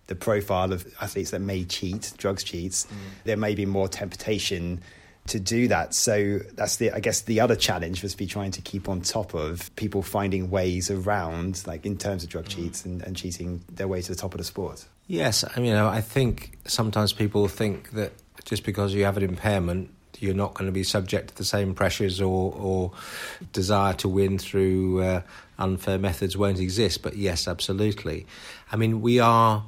the 0.07 0.15
profile 0.15 0.73
of 0.73 0.85
athletes 1.01 1.31
that 1.31 1.39
may 1.39 1.63
cheat, 1.63 2.13
drugs 2.17 2.43
cheats, 2.43 2.85
mm. 2.85 2.95
there 3.23 3.37
may 3.37 3.55
be 3.55 3.65
more 3.65 3.87
temptation 3.87 4.81
to 5.27 5.39
do 5.39 5.67
that. 5.67 5.93
So 5.93 6.39
that's 6.53 6.77
the 6.77 6.91
I 6.91 6.99
guess 6.99 7.21
the 7.21 7.39
other 7.39 7.55
challenge 7.55 8.03
was 8.03 8.15
be 8.15 8.27
trying 8.27 8.51
to 8.51 8.61
keep 8.61 8.87
on 8.87 9.01
top 9.01 9.33
of 9.33 9.75
people 9.75 10.01
finding 10.01 10.49
ways 10.49 10.91
around, 10.91 11.63
like 11.65 11.85
in 11.85 11.97
terms 11.97 12.23
of 12.23 12.29
drug 12.29 12.45
mm. 12.45 12.49
cheats 12.49 12.85
and, 12.85 13.01
and 13.01 13.15
cheating 13.15 13.63
their 13.71 13.87
way 13.87 14.01
to 14.01 14.11
the 14.11 14.17
top 14.17 14.33
of 14.33 14.37
the 14.37 14.43
sport. 14.43 14.85
Yes, 15.07 15.43
I 15.55 15.59
mean 15.59 15.75
I 15.75 16.01
think 16.01 16.57
sometimes 16.65 17.13
people 17.13 17.47
think 17.47 17.91
that 17.91 18.13
just 18.43 18.63
because 18.63 18.93
you 18.93 19.05
have 19.05 19.17
an 19.17 19.23
impairment, 19.23 19.89
you're 20.19 20.35
not 20.35 20.53
going 20.53 20.67
to 20.67 20.71
be 20.71 20.83
subject 20.83 21.29
to 21.29 21.35
the 21.35 21.43
same 21.43 21.73
pressures 21.73 22.21
or, 22.21 22.53
or 22.53 22.91
desire 23.51 23.93
to 23.93 24.07
win 24.07 24.37
through 24.37 25.01
uh, 25.01 25.21
unfair 25.57 25.97
methods 25.97 26.37
won't 26.37 26.59
exist. 26.59 27.01
But 27.01 27.17
yes, 27.17 27.47
absolutely. 27.47 28.27
I 28.71 28.75
mean, 28.75 29.01
we 29.01 29.19
are 29.19 29.65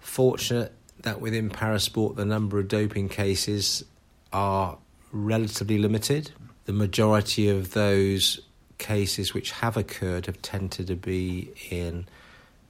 fortunate 0.00 0.72
that 1.02 1.20
within 1.20 1.50
parasport, 1.50 2.16
the 2.16 2.24
number 2.24 2.58
of 2.58 2.68
doping 2.68 3.08
cases 3.08 3.84
are 4.32 4.78
relatively 5.24 5.78
limited. 5.78 6.32
The 6.66 6.72
majority 6.72 7.48
of 7.48 7.72
those 7.72 8.40
cases 8.78 9.32
which 9.32 9.52
have 9.52 9.76
occurred 9.76 10.26
have 10.26 10.42
tended 10.42 10.86
to 10.88 10.96
be 10.96 11.50
in 11.70 12.06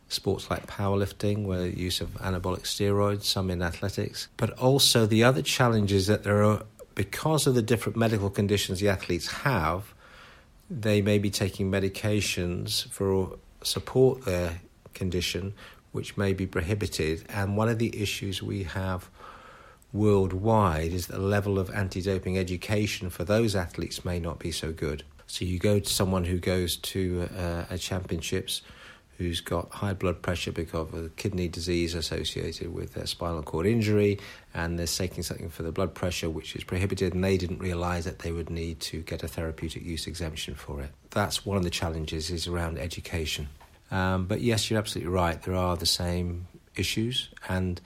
sports 0.09 0.51
like 0.51 0.67
powerlifting, 0.67 1.45
where 1.45 1.67
use 1.67 2.01
of 2.01 2.11
anabolic 2.15 2.63
steroids, 2.63 3.25
some 3.25 3.51
in 3.51 3.63
athletics. 3.63 4.29
But 4.37 4.51
also 4.59 5.07
the 5.07 5.25
other 5.25 5.43
challenge 5.43 5.93
is 5.93 6.07
that 6.07 6.23
there 6.23 6.45
are, 6.45 6.63
because 6.95 7.47
of 7.47 7.55
the 7.55 7.63
different 7.63 7.97
medical 7.97 8.31
conditions 8.31 8.81
the 8.81 8.89
athletes 8.89 9.29
have, 9.29 9.93
they 10.71 11.03
may 11.03 11.19
be 11.19 11.31
taking 11.31 11.71
medications 11.71 12.89
for 12.89 13.39
support 13.63 14.25
their 14.25 14.61
condition, 14.95 15.55
which 15.93 16.17
may 16.17 16.33
be 16.33 16.47
prohibited. 16.47 17.25
And 17.29 17.57
one 17.57 17.69
of 17.69 17.79
the 17.79 18.01
issues 18.01 18.43
we 18.43 18.63
have 18.65 19.11
worldwide 19.93 20.93
is 20.93 21.07
the 21.07 21.19
level 21.19 21.59
of 21.59 21.71
anti 21.71 22.03
doping 22.03 22.39
education 22.39 23.11
for 23.11 23.25
those 23.25 23.57
athletes 23.57 24.05
may 24.05 24.19
not 24.19 24.39
be 24.39 24.51
so 24.51 24.73
good. 24.73 25.03
So 25.27 25.45
you 25.45 25.59
go 25.59 25.79
to 25.81 25.89
someone 25.89 26.25
who 26.25 26.39
goes 26.39 26.77
to 26.77 27.29
uh, 27.37 27.65
a 27.71 27.79
championships 27.79 28.63
who's 29.19 29.41
got 29.41 29.71
high 29.73 29.95
blood 29.95 30.21
pressure 30.21 30.53
because 30.53 30.93
of 30.93 30.95
a 30.95 31.09
kidney 31.11 31.49
disease 31.49 31.95
associated 31.95 32.73
with 32.73 32.97
a 32.97 33.07
spinal 33.07 33.43
cord 33.43 33.67
injury, 33.67 34.19
and 34.53 34.79
they're 34.79 34.87
taking 34.87 35.23
something 35.23 35.49
for 35.49 35.63
the 35.63 35.73
blood 35.73 35.95
pressure 35.95 36.29
which 36.29 36.55
is 36.55 36.65
prohibited, 36.65 37.15
and 37.15 37.25
they 37.25 37.39
didn't 37.39 37.59
realise 37.59 38.05
that 38.05 38.21
they 38.21 38.31
would 38.31 38.51
need 38.51 38.79
to 38.81 39.01
get 39.03 39.23
a 39.23 39.29
therapeutic 39.29 39.83
use 39.85 40.07
exemption 40.07 40.55
for 40.55 40.83
it. 40.83 40.91
That's 41.11 41.47
one 41.47 41.57
of 41.57 41.63
the 41.63 41.71
challenges 41.71 42.31
is 42.31 42.47
around 42.47 42.79
education. 42.79 43.49
Um, 43.91 44.27
but 44.27 44.41
yes, 44.43 44.71
you're 44.71 44.79
absolutely 44.79 45.13
right. 45.13 45.41
There 45.41 45.55
are 45.55 45.77
the 45.77 45.87
same 45.87 46.47
issues, 46.77 47.31
and 47.49 47.81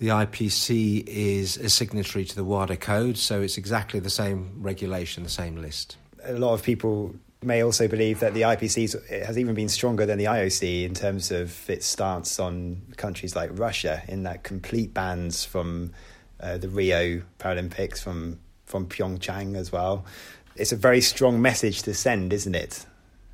the 0.00 0.08
IPC 0.08 1.06
is 1.06 1.58
a 1.58 1.68
signatory 1.68 2.24
to 2.24 2.34
the 2.34 2.42
WADA 2.42 2.78
code, 2.78 3.18
so 3.18 3.42
it's 3.42 3.58
exactly 3.58 4.00
the 4.00 4.10
same 4.10 4.50
regulation, 4.56 5.22
the 5.22 5.28
same 5.28 5.56
list. 5.56 5.98
A 6.24 6.32
lot 6.32 6.54
of 6.54 6.62
people 6.62 7.14
may 7.42 7.62
also 7.62 7.86
believe 7.86 8.20
that 8.20 8.32
the 8.32 8.42
IPC 8.42 9.24
has 9.24 9.38
even 9.38 9.54
been 9.54 9.68
stronger 9.68 10.06
than 10.06 10.16
the 10.16 10.24
IOC 10.24 10.84
in 10.84 10.94
terms 10.94 11.30
of 11.30 11.68
its 11.68 11.86
stance 11.86 12.40
on 12.40 12.80
countries 12.96 13.36
like 13.36 13.50
Russia, 13.52 14.02
in 14.08 14.22
that 14.22 14.42
complete 14.42 14.94
bans 14.94 15.44
from 15.44 15.92
uh, 16.40 16.56
the 16.56 16.68
Rio 16.68 17.22
Paralympics, 17.38 17.98
from 17.98 18.40
from 18.64 18.86
Pyeongchang 18.86 19.56
as 19.56 19.70
well. 19.72 20.06
It's 20.54 20.72
a 20.72 20.76
very 20.76 21.00
strong 21.00 21.42
message 21.42 21.82
to 21.82 21.92
send, 21.92 22.32
isn't 22.32 22.54
it, 22.54 22.86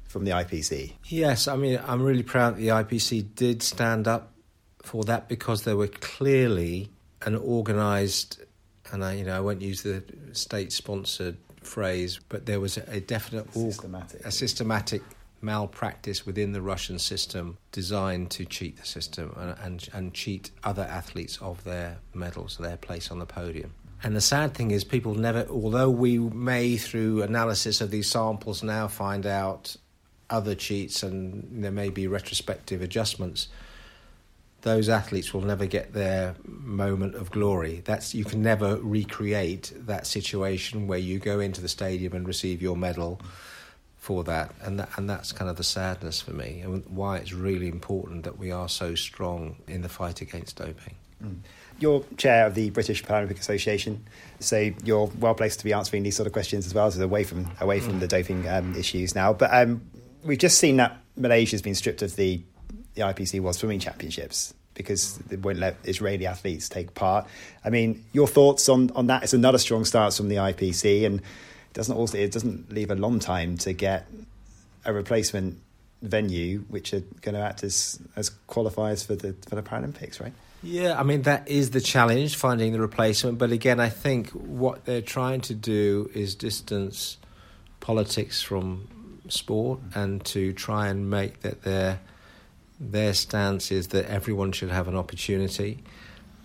from 0.08 0.24
the 0.24 0.30
IPC? 0.30 0.94
Yes, 1.04 1.46
I 1.46 1.54
mean 1.54 1.78
I'm 1.86 2.02
really 2.02 2.24
proud 2.24 2.56
that 2.56 2.60
the 2.60 2.68
IPC 2.68 3.34
did 3.36 3.62
stand 3.62 4.08
up 4.08 4.32
for 4.86 5.04
that 5.04 5.28
because 5.28 5.64
there 5.64 5.76
were 5.76 5.88
clearly 5.88 6.88
an 7.22 7.36
organised, 7.36 8.40
and 8.92 9.04
I 9.04 9.14
you 9.14 9.24
know 9.24 9.36
I 9.36 9.40
won't 9.40 9.62
use 9.62 9.82
the 9.82 10.02
state 10.32 10.72
sponsored 10.72 11.36
phrase, 11.62 12.20
but 12.28 12.46
there 12.46 12.60
was 12.60 12.76
a, 12.76 13.00
definite 13.00 13.52
systematic. 13.52 14.24
a 14.24 14.30
systematic 14.30 15.02
malpractice 15.42 16.24
within 16.24 16.52
the 16.52 16.62
Russian 16.62 16.98
system 16.98 17.58
designed 17.72 18.30
to 18.30 18.44
cheat 18.44 18.78
the 18.78 18.86
system 18.86 19.34
and, 19.36 19.56
and, 19.62 19.88
and 19.92 20.14
cheat 20.14 20.50
other 20.64 20.82
athletes 20.82 21.38
of 21.42 21.62
their 21.64 21.98
medals, 22.14 22.56
their 22.58 22.76
place 22.76 23.10
on 23.10 23.18
the 23.18 23.26
podium. 23.26 23.74
And 24.02 24.14
the 24.14 24.20
sad 24.20 24.54
thing 24.54 24.70
is, 24.70 24.84
people 24.84 25.14
never, 25.14 25.46
although 25.48 25.90
we 25.90 26.18
may, 26.18 26.76
through 26.76 27.22
analysis 27.22 27.80
of 27.80 27.90
these 27.90 28.08
samples, 28.08 28.62
now 28.62 28.88
find 28.88 29.26
out 29.26 29.76
other 30.30 30.54
cheats 30.54 31.02
and 31.02 31.64
there 31.64 31.70
may 31.70 31.90
be 31.90 32.06
retrospective 32.06 32.82
adjustments, 32.82 33.48
those 34.66 34.88
athletes 34.88 35.32
will 35.32 35.42
never 35.42 35.64
get 35.64 35.92
their 35.92 36.34
moment 36.44 37.14
of 37.14 37.30
glory. 37.30 37.82
That's 37.84 38.16
you 38.16 38.24
can 38.24 38.42
never 38.42 38.78
recreate 38.78 39.72
that 39.86 40.08
situation 40.08 40.88
where 40.88 40.98
you 40.98 41.20
go 41.20 41.38
into 41.38 41.60
the 41.60 41.68
stadium 41.68 42.14
and 42.14 42.26
receive 42.26 42.60
your 42.60 42.76
medal 42.76 43.20
for 43.96 44.24
that, 44.24 44.52
and 44.60 44.80
that, 44.80 44.88
and 44.96 45.08
that's 45.08 45.30
kind 45.30 45.48
of 45.48 45.56
the 45.56 45.62
sadness 45.62 46.20
for 46.20 46.32
me, 46.32 46.62
and 46.64 46.84
why 46.88 47.18
it's 47.18 47.32
really 47.32 47.68
important 47.68 48.24
that 48.24 48.38
we 48.38 48.50
are 48.50 48.68
so 48.68 48.96
strong 48.96 49.54
in 49.68 49.82
the 49.82 49.88
fight 49.88 50.20
against 50.20 50.56
doping. 50.56 50.96
Mm. 51.22 51.38
You're 51.78 52.04
chair 52.16 52.46
of 52.46 52.56
the 52.56 52.70
British 52.70 53.04
Paralympic 53.04 53.38
Association, 53.38 54.04
so 54.40 54.72
you're 54.82 55.06
well 55.20 55.34
placed 55.36 55.60
to 55.60 55.64
be 55.64 55.74
answering 55.74 56.02
these 56.02 56.16
sort 56.16 56.26
of 56.26 56.32
questions 56.32 56.66
as 56.66 56.74
well, 56.74 56.90
so 56.90 57.00
away 57.04 57.22
from 57.22 57.52
away 57.60 57.78
from 57.78 57.98
mm. 57.98 58.00
the 58.00 58.08
doping 58.08 58.48
um, 58.48 58.74
issues 58.74 59.14
now. 59.14 59.32
But 59.32 59.54
um, 59.54 59.82
we've 60.24 60.38
just 60.38 60.58
seen 60.58 60.78
that 60.78 60.98
Malaysia's 61.16 61.62
been 61.62 61.76
stripped 61.76 62.02
of 62.02 62.16
the 62.16 62.42
the 62.94 63.02
IPC 63.02 63.40
World 63.40 63.54
Swimming 63.54 63.78
Championships 63.78 64.54
because 64.76 65.16
they 65.18 65.36
won't 65.36 65.58
let 65.58 65.76
Israeli 65.84 66.26
athletes 66.26 66.68
take 66.68 66.94
part. 66.94 67.26
I 67.64 67.70
mean, 67.70 68.04
your 68.12 68.28
thoughts 68.28 68.68
on, 68.68 68.90
on 68.94 69.08
that? 69.08 69.24
It's 69.24 69.32
another 69.32 69.58
strong 69.58 69.84
start 69.84 70.14
from 70.14 70.28
the 70.28 70.36
IPC, 70.36 71.04
and 71.04 71.20
it 71.20 71.72
doesn't 71.72 71.96
also 71.96 72.18
it 72.18 72.30
doesn't 72.30 72.72
leave 72.72 72.90
a 72.90 72.94
long 72.94 73.18
time 73.18 73.56
to 73.58 73.72
get 73.72 74.06
a 74.84 74.92
replacement 74.92 75.58
venue 76.02 76.60
which 76.68 76.92
are 76.92 77.00
going 77.22 77.34
to 77.34 77.40
act 77.40 77.64
as 77.64 77.98
as 78.14 78.30
qualifiers 78.48 79.04
for 79.04 79.16
the 79.16 79.34
for 79.48 79.56
the 79.56 79.62
Paralympics, 79.62 80.20
right? 80.20 80.32
Yeah, 80.62 80.98
I 80.98 81.02
mean, 81.02 81.22
that 81.22 81.48
is 81.48 81.70
the 81.70 81.80
challenge, 81.80 82.36
finding 82.36 82.72
the 82.72 82.80
replacement. 82.80 83.38
But 83.38 83.52
again, 83.52 83.78
I 83.78 83.88
think 83.88 84.30
what 84.30 84.84
they're 84.84 85.02
trying 85.02 85.40
to 85.42 85.54
do 85.54 86.10
is 86.14 86.34
distance 86.34 87.18
politics 87.80 88.42
from 88.42 88.88
sport 89.28 89.80
and 89.94 90.24
to 90.24 90.52
try 90.52 90.88
and 90.88 91.10
make 91.10 91.40
that 91.40 91.62
their 91.62 92.00
their 92.78 93.14
stance 93.14 93.70
is 93.70 93.88
that 93.88 94.06
everyone 94.06 94.52
should 94.52 94.70
have 94.70 94.88
an 94.88 94.96
opportunity, 94.96 95.82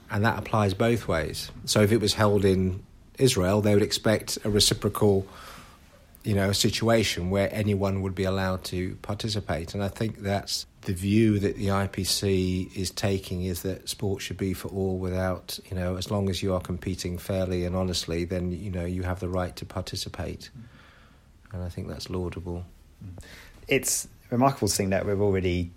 and 0.09 0.23
that 0.25 0.39
applies 0.39 0.73
both 0.73 1.07
ways. 1.07 1.51
So 1.65 1.81
if 1.81 1.91
it 1.91 2.01
was 2.01 2.13
held 2.13 2.45
in 2.45 2.83
Israel, 3.17 3.61
they 3.61 3.73
would 3.73 3.83
expect 3.83 4.37
a 4.43 4.49
reciprocal, 4.49 5.27
you 6.23 6.35
know, 6.35 6.51
situation 6.51 7.29
where 7.29 7.49
anyone 7.53 8.01
would 8.01 8.15
be 8.15 8.23
allowed 8.23 8.63
to 8.65 8.95
participate, 9.01 9.73
and 9.73 9.83
I 9.83 9.87
think 9.87 10.19
that's 10.19 10.65
the 10.81 10.93
view 10.93 11.37
that 11.39 11.57
the 11.57 11.67
IPC 11.67 12.75
is 12.75 12.89
taking 12.89 13.43
is 13.43 13.61
that 13.61 13.87
sport 13.87 14.21
should 14.21 14.37
be 14.37 14.53
for 14.53 14.67
all 14.69 14.97
without, 14.97 15.59
you 15.69 15.75
know, 15.77 15.95
as 15.95 16.09
long 16.09 16.27
as 16.29 16.41
you 16.41 16.53
are 16.53 16.59
competing 16.59 17.17
fairly 17.17 17.65
and 17.65 17.75
honestly, 17.75 18.25
then, 18.25 18.51
you 18.51 18.71
know, 18.71 18.85
you 18.85 19.03
have 19.03 19.19
the 19.19 19.29
right 19.29 19.55
to 19.57 19.65
participate. 19.65 20.49
And 21.51 21.61
I 21.61 21.69
think 21.69 21.87
that's 21.87 22.09
laudable. 22.09 22.65
It's 23.67 24.07
remarkable 24.31 24.69
think 24.69 24.89
that 24.89 25.05
we're 25.05 25.21
already 25.21 25.71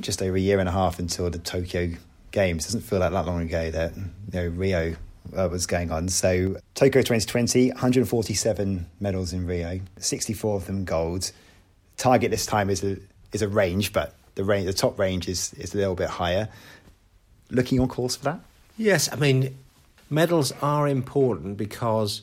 just 0.00 0.22
over 0.22 0.36
a 0.36 0.40
year 0.40 0.58
and 0.58 0.68
a 0.68 0.72
half 0.72 0.98
until 0.98 1.30
the 1.30 1.38
Tokyo 1.38 1.92
Games. 2.30 2.64
It 2.64 2.68
doesn't 2.68 2.82
feel 2.82 3.00
like 3.00 3.12
that 3.12 3.26
long 3.26 3.40
ago 3.42 3.70
that 3.70 3.96
you 3.96 4.04
know, 4.32 4.48
Rio 4.48 4.96
uh, 5.36 5.48
was 5.50 5.66
going 5.66 5.90
on. 5.90 6.08
So 6.08 6.56
Tokyo 6.74 7.02
2020, 7.02 7.70
147 7.70 8.86
medals 9.00 9.32
in 9.32 9.46
Rio, 9.46 9.80
64 9.98 10.56
of 10.56 10.66
them 10.66 10.84
gold. 10.84 11.30
Target 11.96 12.30
this 12.30 12.46
time 12.46 12.70
is 12.70 12.82
a 12.82 12.96
is 13.32 13.42
a 13.42 13.48
range, 13.48 13.92
but 13.92 14.14
the 14.34 14.44
range, 14.44 14.66
the 14.66 14.72
top 14.72 14.98
range 14.98 15.28
is 15.28 15.52
is 15.54 15.74
a 15.74 15.76
little 15.76 15.94
bit 15.94 16.08
higher. 16.08 16.48
Looking 17.50 17.80
on 17.80 17.88
course 17.88 18.16
for 18.16 18.24
that? 18.24 18.40
Yes, 18.76 19.12
I 19.12 19.16
mean 19.16 19.56
medals 20.08 20.52
are 20.62 20.88
important 20.88 21.56
because 21.56 22.22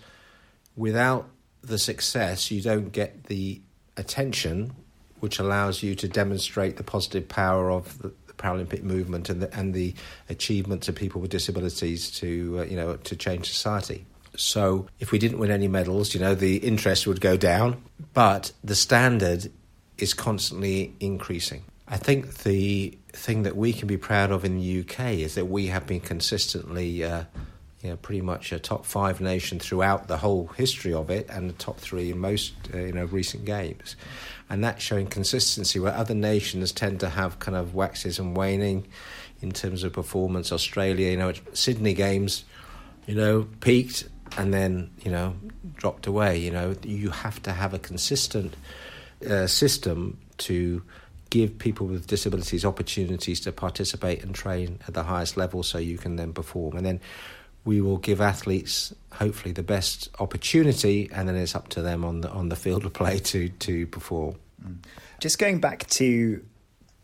without 0.76 1.28
the 1.62 1.78
success, 1.78 2.50
you 2.50 2.62
don't 2.62 2.92
get 2.92 3.26
the 3.26 3.62
attention 3.96 4.74
which 5.20 5.40
allows 5.40 5.84
you 5.84 5.96
to 5.96 6.08
demonstrate 6.08 6.78
the 6.78 6.84
positive 6.84 7.28
power 7.28 7.72
of 7.72 8.00
the, 8.00 8.12
Paralympic 8.38 8.84
movement 8.84 9.30
and 9.30 9.42
the, 9.42 9.58
and 9.58 9.74
the 9.74 9.94
achievements 10.30 10.88
of 10.88 10.96
people 10.96 11.20
with 11.20 11.32
disabilities 11.32 12.12
to 12.12 12.60
uh, 12.60 12.64
you 12.64 12.76
know 12.76 12.96
to 12.98 13.16
change 13.16 13.50
society. 13.50 14.06
So 14.36 14.88
if 15.00 15.12
we 15.12 15.18
didn't 15.18 15.40
win 15.40 15.50
any 15.50 15.68
medals, 15.68 16.14
you 16.14 16.20
know 16.20 16.36
the 16.36 16.58
interest 16.58 17.08
would 17.08 17.22
go 17.22 17.36
down, 17.36 17.82
but 18.14 18.52
the 18.64 18.76
standard 18.76 19.52
is 19.98 20.14
constantly 20.14 20.94
increasing. 21.00 21.64
I 21.88 21.98
think 21.98 22.44
the 22.44 22.98
thing 23.12 23.44
that 23.44 23.56
we 23.56 23.74
can 23.74 23.88
be 23.88 23.98
proud 23.98 24.32
of 24.32 24.46
in 24.46 24.60
the 24.60 24.82
UK 24.82 25.14
is 25.14 25.36
that 25.36 25.46
we 25.46 25.68
have 25.68 25.88
been 25.88 26.02
consistently. 26.02 27.04
Uh, 27.04 27.24
you 27.82 27.92
know, 27.92 27.98
pretty 27.98 28.22
much 28.22 28.52
a 28.52 28.60
top 28.60 28.86
five 28.86 29.22
nation 29.22 29.60
throughout 29.60 30.08
the 30.08 30.18
whole 30.18 30.48
history 30.48 30.94
of 30.94 31.10
it, 31.10 31.28
and 31.30 31.50
the 31.50 31.54
top 31.54 31.80
three 31.80 32.12
in 32.12 32.20
most 32.20 32.54
uh, 32.74 32.78
you 32.78 32.94
know 32.94 33.06
recent 33.06 33.46
games, 33.46 33.96
and 34.50 34.64
that's 34.64 34.84
showing 34.84 35.08
consistency 35.08 35.80
where 35.80 35.94
other 35.94 36.16
nations 36.16 36.72
tend 36.72 37.00
to 37.00 37.10
have 37.10 37.40
kind 37.40 37.56
of 37.56 37.76
waxes 37.76 38.18
and 38.18 38.36
waning 38.36 38.88
in 39.42 39.52
terms 39.52 39.84
of 39.84 39.94
performance. 39.94 40.52
Australia, 40.52 41.12
you 41.12 41.18
know, 41.18 41.34
Sydney 41.54 41.94
games, 41.94 42.46
you 43.06 43.14
know, 43.14 43.48
peaked 43.60 44.08
and 44.38 44.54
then 44.54 44.90
you 45.04 45.12
know 45.12 45.36
dropped 45.76 46.08
away. 46.08 46.38
You 46.38 46.52
know, 46.52 46.76
you 46.84 47.12
have 47.12 47.42
to 47.44 47.52
have 47.52 47.74
a 47.74 47.80
consistent 47.80 48.56
uh, 49.30 49.46
system 49.46 50.20
to 50.40 50.82
give 51.30 51.58
people 51.60 51.88
with 51.88 52.08
disabilities 52.08 52.64
opportunities 52.64 53.42
to 53.42 53.52
participate 53.52 54.24
and 54.24 54.34
train 54.34 54.80
at 54.88 54.94
the 54.94 55.04
highest 55.04 55.36
level 55.36 55.62
so 55.62 55.78
you 55.78 55.98
can 55.98 56.16
then 56.16 56.32
perform 56.32 56.78
and 56.78 56.86
then 56.86 57.02
we 57.68 57.82
will 57.82 57.98
give 57.98 58.22
athletes 58.22 58.96
hopefully 59.12 59.52
the 59.52 59.62
best 59.62 60.10
opportunity, 60.20 61.10
and 61.14 61.28
then 61.28 61.36
it's 61.36 61.54
up 61.54 61.68
to 61.68 61.82
them 61.82 62.06
on 62.06 62.22
the 62.22 62.30
on 62.32 62.48
the 62.48 62.56
field 62.56 62.86
of 62.86 62.94
play 62.94 63.20
to 63.20 63.50
to 63.50 63.86
perform. 63.88 64.36
Mm. 64.66 64.78
Just 65.20 65.38
going 65.38 65.60
back 65.60 65.86
to 65.90 66.44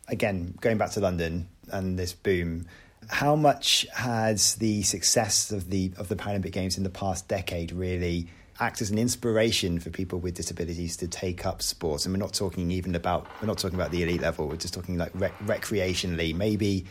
again, 0.08 0.56
going 0.62 0.78
back 0.78 0.92
to 0.92 1.02
London 1.02 1.50
and 1.72 2.00
this 2.00 2.14
boom. 2.14 2.66
How 3.10 3.36
much 3.36 3.86
has 3.94 4.56
the 4.56 4.82
success 4.84 5.52
of 5.52 5.70
the 5.70 5.92
of 5.98 6.08
the 6.08 6.16
Paralympic 6.16 6.54
Games 6.54 6.78
in 6.78 6.84
the 6.84 6.90
past 6.90 7.28
decade 7.28 7.74
really 7.74 8.30
act 8.60 8.82
as 8.82 8.92
an 8.92 8.98
inspiration 8.98 9.80
for 9.80 9.90
people 9.90 10.20
with 10.20 10.36
disabilities 10.36 10.96
to 10.98 11.10
take 11.10 11.46
up 11.46 11.62
sports? 11.62 12.06
And 12.06 12.14
we're 12.14 12.20
not 12.20 12.34
talking 12.34 12.72
even 12.72 12.96
about 12.96 13.28
we're 13.42 13.48
not 13.48 13.58
talking 13.58 13.78
about 13.78 13.92
the 13.92 14.04
elite 14.04 14.22
level. 14.22 14.48
We're 14.48 14.56
just 14.56 14.74
talking 14.74 14.98
like 14.98 15.12
rec- 15.14 15.38
recreationally. 15.40 16.34
Maybe 16.34 16.86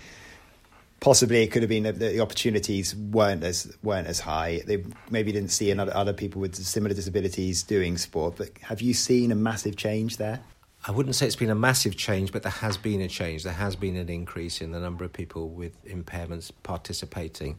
possibly 1.03 1.43
it 1.43 1.51
could 1.51 1.63
have 1.63 1.69
been 1.69 1.83
that 1.83 1.99
the 1.99 2.21
opportunities 2.21 2.95
weren't 2.95 3.43
as 3.43 3.77
weren't 3.83 4.07
as 4.07 4.21
high. 4.21 4.63
They 4.65 4.85
maybe 5.11 5.33
didn't 5.33 5.51
see 5.51 5.71
another, 5.71 5.95
other 5.95 6.13
people 6.13 6.41
with 6.41 6.55
similar 6.55 6.95
disabilities 6.95 7.65
doing 7.65 7.99
sport. 7.99 8.37
But 8.39 8.51
have 8.63 8.81
you 8.81 8.95
seen 8.95 9.33
a 9.33 9.35
massive 9.35 9.77
change 9.77 10.17
there? 10.17 10.41
I 10.87 10.93
wouldn't 10.93 11.17
say 11.17 11.27
it's 11.27 11.37
been 11.37 11.51
a 11.51 11.57
massive 11.57 11.97
change, 11.97 12.33
but 12.33 12.45
there 12.45 12.53
has 12.53 12.77
been 12.77 13.01
a 13.01 13.09
change. 13.09 13.43
There 13.43 13.53
has 13.53 13.75
been 13.75 13.97
an 13.97 14.09
increase 14.09 14.61
in 14.61 14.71
the 14.71 14.79
number 14.79 15.05
of 15.05 15.13
people 15.13 15.49
with 15.49 15.85
impairments 15.85 16.53
participating. 16.63 17.59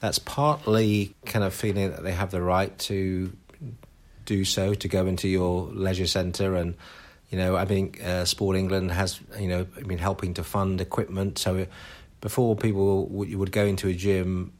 That's 0.00 0.18
partly 0.18 1.14
kind 1.26 1.44
of 1.44 1.52
feeling 1.52 1.90
that 1.90 2.02
they 2.02 2.12
have 2.12 2.30
the 2.30 2.42
right 2.42 2.76
to 2.80 3.36
do 4.24 4.44
so, 4.46 4.72
to 4.72 4.88
go 4.88 5.06
into 5.06 5.28
your 5.28 5.64
leisure 5.72 6.06
centre 6.06 6.56
and 6.56 6.76
you 7.30 7.38
know, 7.38 7.54
I 7.54 7.64
think 7.64 8.02
uh, 8.02 8.24
Sport 8.24 8.56
England 8.56 8.90
has, 8.90 9.20
you 9.38 9.46
know, 9.46 9.62
been 9.62 9.98
helping 9.98 10.34
to 10.34 10.42
fund 10.42 10.80
equipment. 10.80 11.38
So 11.38 11.68
before 12.20 12.56
people 12.56 13.06
would, 13.06 13.34
would 13.34 13.52
go 13.52 13.64
into 13.64 13.88
a 13.88 13.94
gym 13.94 14.52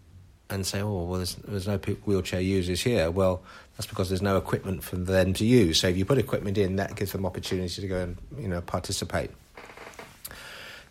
and 0.49 0.67
say, 0.67 0.81
"Oh, 0.81 1.05
well, 1.05 1.19
there's, 1.19 1.37
there's 1.37 1.69
no 1.69 1.79
wheelchair 1.79 2.41
users 2.41 2.81
here." 2.81 3.11
Well, 3.11 3.43
that's 3.77 3.87
because 3.87 4.09
there's 4.09 4.23
no 4.23 4.37
equipment 4.37 4.83
for 4.83 4.97
them 4.97 5.33
to 5.35 5.45
use. 5.45 5.81
So 5.81 5.89
if 5.89 5.97
you 5.97 6.05
put 6.05 6.19
equipment 6.19 6.59
in, 6.59 6.77
that 6.77 6.97
gives 6.97 7.13
them 7.13 7.25
opportunity 7.25 7.81
to 7.81 7.89
go 7.89 7.99
and 8.01 8.17
you 8.39 8.49
know 8.49 8.61
participate. 8.61 9.31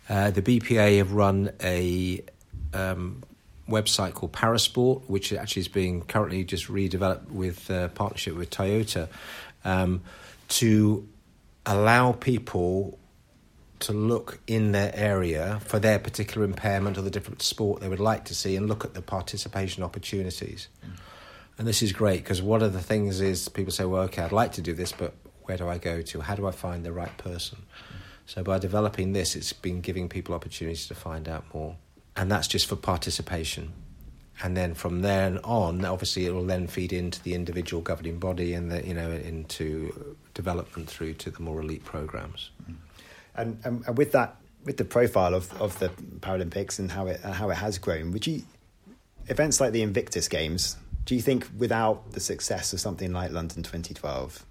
Uh, 0.08 0.30
the 0.30 0.42
BPA 0.42 0.98
have 0.98 1.12
run 1.12 1.52
a 1.62 2.22
um, 2.74 3.22
website 3.68 4.14
called 4.14 4.32
Parasport, 4.32 5.02
which 5.08 5.32
actually 5.32 5.60
is 5.60 5.68
being 5.68 6.02
currently 6.02 6.44
just 6.44 6.66
redeveloped 6.66 7.30
with 7.30 7.70
uh, 7.70 7.88
partnership 7.88 8.34
with 8.34 8.50
Toyota 8.50 9.08
um, 9.64 10.02
to 10.48 11.06
allow 11.66 12.12
people 12.12 12.98
to 13.80 13.92
look 13.92 14.40
in 14.46 14.72
their 14.72 14.92
area 14.94 15.60
for 15.64 15.78
their 15.78 15.98
particular 15.98 16.44
impairment 16.44 16.98
or 16.98 17.02
the 17.02 17.10
different 17.10 17.42
sport 17.42 17.80
they 17.80 17.88
would 17.88 18.00
like 18.00 18.24
to 18.26 18.34
see 18.34 18.54
and 18.56 18.68
look 18.68 18.84
at 18.84 18.94
the 18.94 19.02
participation 19.02 19.82
opportunities. 19.82 20.68
Mm. 20.84 20.92
And 21.58 21.68
this 21.68 21.82
is 21.82 21.92
great 21.92 22.22
because 22.22 22.40
one 22.40 22.62
of 22.62 22.72
the 22.72 22.80
things 22.80 23.20
is 23.20 23.48
people 23.48 23.72
say, 23.72 23.84
well, 23.84 24.02
okay, 24.02 24.22
I'd 24.22 24.32
like 24.32 24.52
to 24.52 24.62
do 24.62 24.72
this, 24.74 24.92
but 24.92 25.14
where 25.44 25.56
do 25.56 25.68
I 25.68 25.78
go 25.78 26.02
to? 26.02 26.20
How 26.20 26.34
do 26.34 26.46
I 26.46 26.52
find 26.52 26.84
the 26.84 26.92
right 26.92 27.16
person? 27.18 27.58
Mm. 27.58 27.96
So 28.26 28.42
by 28.44 28.58
developing 28.58 29.12
this, 29.12 29.34
it's 29.34 29.52
been 29.52 29.80
giving 29.80 30.08
people 30.08 30.34
opportunities 30.34 30.86
to 30.88 30.94
find 30.94 31.28
out 31.28 31.44
more. 31.52 31.76
And 32.16 32.30
that's 32.30 32.48
just 32.48 32.66
for 32.66 32.76
participation. 32.76 33.72
And 34.42 34.56
then 34.56 34.74
from 34.74 35.02
then 35.02 35.38
on, 35.38 35.84
obviously, 35.84 36.26
it 36.26 36.32
will 36.32 36.44
then 36.44 36.66
feed 36.66 36.92
into 36.92 37.22
the 37.22 37.34
individual 37.34 37.82
governing 37.82 38.18
body 38.18 38.54
and 38.54 38.70
the, 38.70 38.86
you 38.86 38.94
know 38.94 39.10
into 39.10 40.16
development 40.34 40.88
through 40.88 41.14
to 41.14 41.30
the 41.30 41.40
more 41.42 41.60
elite 41.60 41.84
programs. 41.84 42.50
Mm. 42.70 42.76
And, 43.40 43.60
and, 43.64 43.84
and 43.86 43.98
with 43.98 44.12
that, 44.12 44.36
with 44.64 44.76
the 44.76 44.84
profile 44.84 45.34
of, 45.34 45.52
of 45.60 45.78
the 45.78 45.88
Paralympics 46.20 46.78
and 46.78 46.90
how 46.90 47.06
it 47.06 47.20
uh, 47.24 47.32
how 47.32 47.50
it 47.50 47.54
has 47.54 47.78
grown, 47.78 48.12
would 48.12 48.26
you 48.26 48.42
events 49.28 49.60
like 49.60 49.72
the 49.72 49.82
Invictus 49.82 50.28
Games? 50.28 50.76
Do 51.06 51.14
you 51.14 51.22
think 51.22 51.48
without 51.56 52.12
the 52.12 52.20
success 52.20 52.72
of 52.72 52.80
something 52.80 53.12
like 53.12 53.32
London 53.32 53.62
2012, 53.62 54.44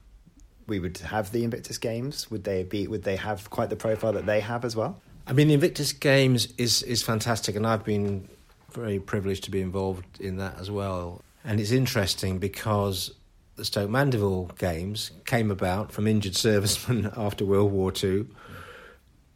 we 0.68 0.80
would 0.80 0.98
have 0.98 1.32
the 1.32 1.44
Invictus 1.44 1.78
Games? 1.78 2.30
Would 2.32 2.44
they 2.44 2.64
be? 2.64 2.88
Would 2.88 3.04
they 3.04 3.16
have 3.16 3.50
quite 3.50 3.70
the 3.70 3.76
profile 3.76 4.14
that 4.14 4.26
they 4.26 4.40
have 4.40 4.66
as 4.66 4.76
well? 4.76 5.00
I 5.28 5.34
mean, 5.34 5.48
the 5.48 5.54
Invictus 5.54 5.94
Games 5.94 6.54
is 6.58 6.82
is 6.84 7.04
fantastic, 7.04 7.56
and 7.56 7.68
I've 7.68 7.86
been 7.86 8.28
very 8.72 9.00
privileged 9.00 9.44
to 9.46 9.52
be 9.52 9.62
involved 9.62 10.20
in 10.20 10.38
that 10.38 10.60
as 10.60 10.72
well. 10.72 11.22
And 11.44 11.60
it's 11.60 11.72
interesting 11.72 12.38
because 12.40 13.14
the 13.56 13.66
Stoke 13.66 13.90
Mandeville 13.90 14.52
Games 14.58 15.12
came 15.26 15.52
about 15.52 15.92
from 15.92 16.08
injured 16.08 16.36
servicemen 16.48 17.12
after 17.16 17.46
World 17.46 17.72
War 17.72 17.94
II 18.04 18.26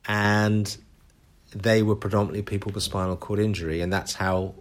and 0.08 0.76
they 1.56 1.84
were 1.84 1.96
predominantly 1.96 2.42
people 2.42 2.72
with 2.72 2.84
spinal 2.84 3.16
cord 3.16 3.40
injury, 3.40 3.82
and 3.82 3.92
that's 3.92 4.14
how 4.14 4.56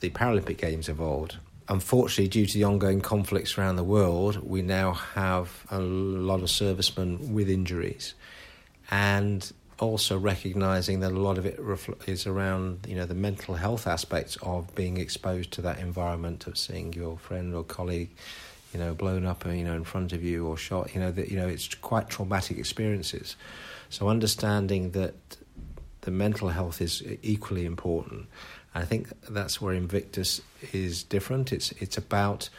the 0.00 0.10
Paralympic 0.10 0.58
Games 0.58 0.88
evolved. 0.88 1.36
Unfortunately, 1.68 2.28
due 2.28 2.46
to 2.46 2.54
the 2.54 2.64
ongoing 2.64 3.00
conflicts 3.00 3.56
around 3.56 3.76
the 3.76 3.84
world, 3.84 4.36
we 4.48 4.60
now 4.60 4.92
have 4.92 5.64
a 5.70 5.78
lot 5.78 6.42
of 6.42 6.50
servicemen 6.50 7.32
with 7.32 7.48
injuries, 7.48 8.14
and 8.90 9.50
also 9.80 10.18
recognizing 10.18 11.00
that 11.00 11.12
a 11.12 11.18
lot 11.18 11.38
of 11.38 11.46
it 11.46 11.58
is 12.06 12.26
around 12.26 12.86
you 12.88 12.94
know 12.94 13.06
the 13.06 13.14
mental 13.14 13.54
health 13.54 13.86
aspects 13.86 14.36
of 14.42 14.72
being 14.74 14.98
exposed 14.98 15.50
to 15.50 15.62
that 15.62 15.78
environment 15.78 16.46
of 16.46 16.56
seeing 16.56 16.92
your 16.92 17.18
friend 17.18 17.54
or 17.54 17.64
colleague 17.64 18.10
you 18.72 18.78
know 18.78 18.94
blown 18.94 19.26
up 19.26 19.44
you 19.46 19.64
know 19.64 19.74
in 19.74 19.84
front 19.84 20.12
of 20.12 20.22
you 20.22 20.46
or 20.46 20.56
shot 20.56 20.94
you 20.94 21.00
know 21.00 21.10
that 21.10 21.28
you 21.28 21.36
know 21.36 21.48
it's 21.48 21.74
quite 21.74 22.08
traumatic 22.08 22.56
experiences 22.56 23.36
so 23.94 24.08
understanding 24.08 24.90
that 24.90 25.14
the 26.00 26.10
mental 26.10 26.48
health 26.48 26.80
is 26.80 27.02
equally 27.22 27.64
important. 27.64 28.26
I 28.74 28.84
think 28.84 29.12
that's 29.30 29.60
where 29.60 29.72
Invictus 29.72 30.40
is 30.72 31.04
different. 31.04 31.52
It's 31.52 31.70
it's 31.72 31.96
about 31.96 32.50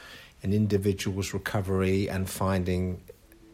an 0.43 0.53
individual's 0.53 1.33
recovery 1.33 2.09
and 2.09 2.29
finding, 2.29 3.01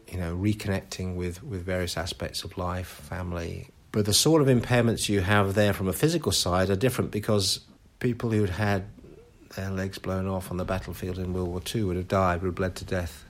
you 0.06 0.18
know, 0.18 0.36
reconnecting 0.36 1.16
with, 1.16 1.42
with 1.42 1.64
various 1.64 1.96
aspects 1.96 2.44
of 2.44 2.56
life, 2.56 2.86
family. 2.86 3.68
But 3.90 4.04
the 4.04 4.14
sort 4.14 4.42
of 4.42 4.48
impairments 4.48 5.08
you 5.08 5.22
have 5.22 5.54
there 5.54 5.72
from 5.72 5.88
a 5.88 5.92
physical 5.92 6.30
side 6.30 6.70
are 6.70 6.76
different 6.76 7.10
because 7.10 7.60
people 7.98 8.30
who'd 8.30 8.50
had 8.50 8.84
their 9.56 9.70
legs 9.70 9.98
blown 9.98 10.28
off 10.28 10.50
on 10.50 10.56
the 10.56 10.64
battlefield 10.64 11.18
in 11.18 11.32
World 11.32 11.48
War 11.48 11.62
II 11.74 11.84
would 11.84 11.96
have 11.96 12.08
died, 12.08 12.42
would 12.42 12.48
have 12.48 12.54
bled 12.54 12.76
to 12.76 12.84
death 12.84 13.24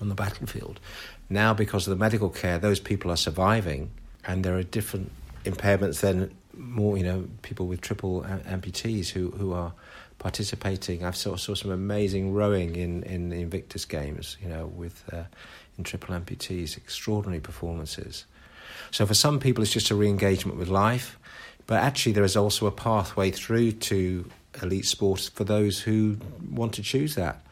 on 0.00 0.08
the 0.08 0.14
battlefield. 0.14 0.80
Now, 1.28 1.54
because 1.54 1.86
of 1.86 1.90
the 1.90 2.02
medical 2.02 2.30
care, 2.30 2.58
those 2.58 2.80
people 2.80 3.10
are 3.10 3.16
surviving, 3.16 3.90
and 4.26 4.44
there 4.44 4.56
are 4.56 4.62
different 4.62 5.10
impairments 5.44 6.00
than 6.00 6.34
more, 6.54 6.96
you 6.96 7.04
know, 7.04 7.28
people 7.42 7.66
with 7.66 7.80
triple 7.80 8.22
amputees 8.22 9.08
who, 9.08 9.30
who 9.32 9.52
are 9.52 9.72
participating. 10.18 11.04
I've 11.04 11.16
saw, 11.16 11.36
saw 11.36 11.54
some 11.54 11.70
amazing 11.70 12.32
rowing 12.32 12.76
in, 12.76 13.02
in 13.02 13.28
the 13.28 13.40
Invictus 13.40 13.84
Games, 13.84 14.36
you 14.42 14.48
know, 14.48 14.66
with 14.66 15.04
uh, 15.12 15.24
in 15.76 15.84
triple 15.84 16.14
amputees, 16.14 16.76
extraordinary 16.76 17.40
performances. 17.40 18.24
So 18.90 19.04
for 19.06 19.14
some 19.14 19.40
people, 19.40 19.62
it's 19.62 19.72
just 19.72 19.90
a 19.90 19.94
re-engagement 19.94 20.58
with 20.58 20.68
life, 20.68 21.18
but 21.66 21.82
actually 21.82 22.12
there 22.12 22.24
is 22.24 22.36
also 22.36 22.66
a 22.66 22.72
pathway 22.72 23.30
through 23.30 23.72
to 23.72 24.30
elite 24.62 24.86
sports 24.86 25.28
for 25.28 25.44
those 25.44 25.80
who 25.80 26.18
want 26.50 26.72
to 26.74 26.82
choose 26.82 27.14
that. 27.16 27.44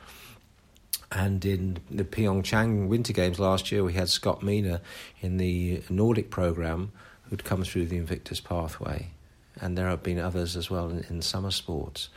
And 1.15 1.45
in 1.45 1.79
the 1.91 2.05
Pyeongchang 2.05 2.89
Winter 2.89 3.13
Games 3.13 3.39
last 3.39 3.71
year, 3.71 3.85
we 3.85 3.93
had 3.93 4.09
Scott 4.09 4.41
Meenagh 4.41 4.81
in 5.21 5.37
the 5.37 5.81
Nordic 5.89 6.29
program 6.29 6.91
who'd 7.23 7.45
come 7.45 7.63
through 7.63 7.87
the 7.87 7.97
Invictus 7.97 8.41
pathway. 8.41 9.11
And 9.61 9.79
there 9.79 9.87
have 9.87 10.03
been 10.03 10.19
others 10.19 10.57
as 10.57 10.69
well 10.69 10.91
in, 10.91 11.05
in 11.09 11.23
summer 11.23 11.53
sports. 11.53 12.09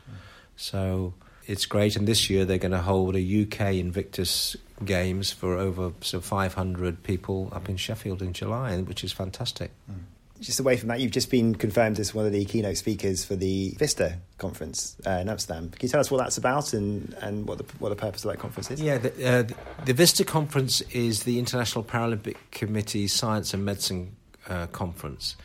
So 0.56 1.14
it's 1.46 1.68
great. 1.68 1.96
And 1.96 2.08
this 2.08 2.28
year 2.28 2.44
they're 2.44 2.58
going 2.58 2.72
to 2.72 2.82
hold 2.82 3.16
a 3.16 3.44
UK 3.44 3.76
Invictus 3.76 4.56
Games 4.84 5.32
for 5.32 5.58
over 5.58 5.94
so 6.02 6.20
500 6.20 7.04
people 7.04 7.52
up 7.52 7.70
in 7.70 7.78
Sheffield 7.78 8.24
in 8.24 8.34
July, 8.34 8.78
which 8.82 9.04
is 9.04 9.12
fantastic. 9.12 9.72
Mm. 9.90 10.00
Just 10.40 10.60
away 10.60 10.78
from 10.78 10.90
that, 10.90 11.00
you've 11.00 11.12
just 11.12 11.32
been 11.32 11.56
confirmed 11.56 12.00
as 12.00 12.14
one 12.14 12.26
of 12.26 12.32
the 12.32 12.46
keynote 12.46 12.78
speakers 12.78 13.26
for 13.26 13.36
the 13.36 13.76
Vista 13.80 14.20
conference 14.38 14.96
uh, 15.06 15.12
in 15.12 15.30
Amsterdam. 15.30 15.70
Can 15.70 15.80
you 15.82 15.90
tell 15.90 16.00
us 16.00 16.12
what 16.12 16.20
that's 16.20 16.38
about 16.38 16.74
and, 16.74 17.14
and 17.22 17.48
what, 17.48 17.58
the, 17.58 17.66
what 17.80 17.90
the 17.90 17.96
purpose 17.96 18.24
of 18.24 18.32
that 18.32 18.40
conference 18.40 18.70
is? 18.72 18.82
Yeah, 18.82 18.98
the, 19.00 19.28
uh, 19.28 19.44
the 19.86 19.94
Vista 19.94 20.24
conference 20.24 20.82
is 20.92 21.24
the 21.24 21.40
International 21.40 21.84
Paralympic 21.84 22.38
Committee 22.52 23.08
Science 23.08 23.54
and 23.54 23.66
Medicine 23.66 24.16
uh, 24.48 24.68
Conference, 24.68 25.36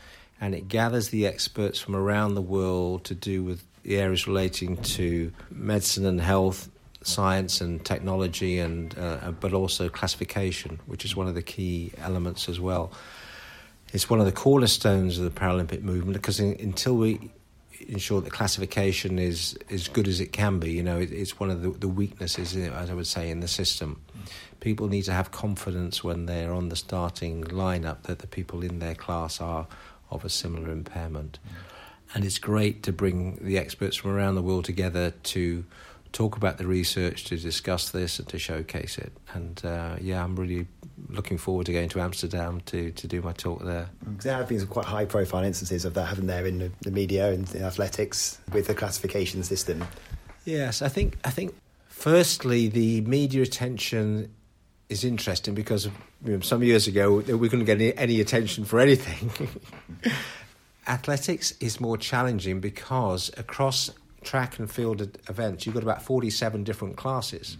and 0.40 0.55
it 0.55 0.68
gathers 0.68 1.09
the 1.09 1.26
experts 1.26 1.81
from 1.81 1.96
around 1.96 2.35
the 2.35 2.42
world 2.42 3.05
to 3.05 3.14
do 3.14 3.42
with 3.42 3.64
the 3.83 3.98
areas 3.98 4.26
relating 4.26 4.76
to 4.76 5.33
medicine 5.50 6.07
and 6.07 6.20
health, 6.20 6.68
science 7.02 7.61
and 7.61 7.85
technology, 7.85 8.59
and 8.59 8.96
uh, 8.98 9.33
but 9.40 9.52
also 9.52 9.88
classification, 9.88 10.78
which 10.87 11.05
is 11.05 11.16
one 11.16 11.26
of 11.26 11.35
the 11.35 11.42
key 11.42 11.92
elements 11.98 12.48
as 12.48 12.61
well. 12.61 12.92
It's 13.92 14.09
one 14.09 14.20
of 14.20 14.26
the 14.26 14.33
cornerstones 14.33 15.18
of 15.18 15.24
the 15.24 15.31
Paralympic 15.31 15.83
movement 15.83 16.14
because 16.14 16.40
in, 16.40 16.57
until 16.59 16.96
we 16.96 17.31
ensure 17.88 18.20
that 18.20 18.33
classification 18.33 19.18
is 19.18 19.59
as 19.70 19.88
good 19.88 20.09
as 20.09 20.20
it 20.20 20.33
can 20.33 20.59
be, 20.59 20.72
you 20.72 20.83
know, 20.83 20.98
it, 20.98 21.12
it's 21.12 21.38
one 21.38 21.50
of 21.50 21.62
the, 21.62 21.70
the 21.70 21.88
weaknesses, 21.88 22.57
as 22.57 22.90
I 22.90 22.94
would 22.94 23.07
say, 23.07 23.31
in 23.31 23.40
the 23.40 23.48
system. 23.48 24.00
People 24.61 24.88
need 24.88 25.02
to 25.02 25.12
have 25.12 25.31
confidence 25.31 26.02
when 26.02 26.26
they're 26.26 26.52
on 26.52 26.68
the 26.68 26.76
starting 26.76 27.44
lineup 27.44 28.02
that 28.05 28.20
the 28.20 28.26
people 28.26 28.62
in 28.62 28.78
their 28.78 28.94
class 28.94 29.40
are 29.40 29.66
of 30.11 30.24
a 30.24 30.28
similar 30.28 30.70
impairment. 30.70 31.38
And 32.14 32.24
it's 32.24 32.38
great 32.38 32.83
to 32.85 32.92
bring 32.92 33.38
the 33.42 33.59
experts 33.59 33.96
from 33.96 34.12
around 34.12 34.35
the 34.37 34.42
world 34.42 34.64
together 34.64 35.11
to 35.11 35.64
talk 36.12 36.37
about 36.37 36.59
the 36.59 36.66
research, 36.66 37.24
to 37.24 37.38
discuss 37.38 37.90
this, 37.90 38.18
and 38.18 38.28
to 38.28 38.38
showcase 38.38 38.98
it. 38.98 39.12
And 39.33 39.64
uh, 39.64 39.96
yeah, 40.00 40.22
I'm 40.22 40.37
really 40.37 40.66
looking 41.09 41.38
forward 41.38 41.67
to 41.67 41.73
going 41.73 41.88
to 41.91 42.01
Amsterdam 42.01 42.61
to, 42.67 42.91
to 42.93 43.07
do 43.07 43.23
my 43.23 43.33
talk 43.33 43.62
there. 43.65 43.91
Mm. 44.05 44.23
There 44.23 44.35
have 44.35 44.49
been 44.49 44.59
some 44.59 44.69
quite 44.69 44.87
high 44.87 45.05
profile 45.05 45.45
instances 45.45 45.85
of 45.85 45.95
that, 45.95 46.07
haven't 46.07 46.27
there, 46.27 46.47
in 46.47 46.59
the, 46.59 46.73
the 46.83 46.91
media 46.91 47.33
and 47.33 47.53
in 47.55 47.62
athletics 47.62 48.38
with 48.53 48.67
the 48.67 48.75
classification 48.75 49.43
system? 49.43 49.85
Yes, 50.45 50.83
I 50.83 50.88
think 50.88 51.19
I 51.25 51.31
think 51.31 51.55
firstly 51.88 52.69
the 52.69 53.01
media 53.03 53.43
attention 53.43 54.33
is 54.88 55.05
interesting 55.05 55.55
because 55.55 55.87
you 56.25 56.33
know, 56.33 56.41
some 56.41 56.62
years 56.62 56.87
ago 56.87 57.21
we 57.21 57.49
couldn't 57.49 57.65
get 57.65 57.81
any, 57.81 57.97
any 57.97 58.21
attention 58.21 58.65
for 58.65 58.81
anything. 58.81 59.31
athletics 60.87 61.53
is 61.61 61.81
more 61.81 61.97
challenging 61.97 62.61
because 62.61 63.31
across 63.37 63.91
track 64.23 64.59
and 64.59 64.71
field 64.71 65.19
events, 65.29 65.67
you've 65.67 65.75
got 65.75 65.83
about 65.83 66.03
47 66.03 66.65
different 66.65 66.97
classes. 66.97 67.57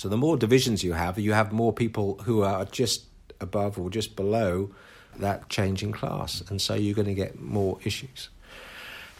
So 0.00 0.08
the 0.08 0.16
more 0.16 0.38
divisions 0.38 0.82
you 0.82 0.94
have, 0.94 1.18
you 1.18 1.34
have 1.34 1.52
more 1.52 1.74
people 1.74 2.22
who 2.22 2.40
are 2.40 2.64
just 2.64 3.04
above 3.38 3.78
or 3.78 3.90
just 3.90 4.16
below 4.16 4.70
that 5.18 5.50
changing 5.50 5.92
class. 5.92 6.42
And 6.48 6.58
so 6.58 6.72
you're 6.72 6.94
going 6.94 7.08
to 7.08 7.14
get 7.14 7.38
more 7.38 7.78
issues. 7.84 8.30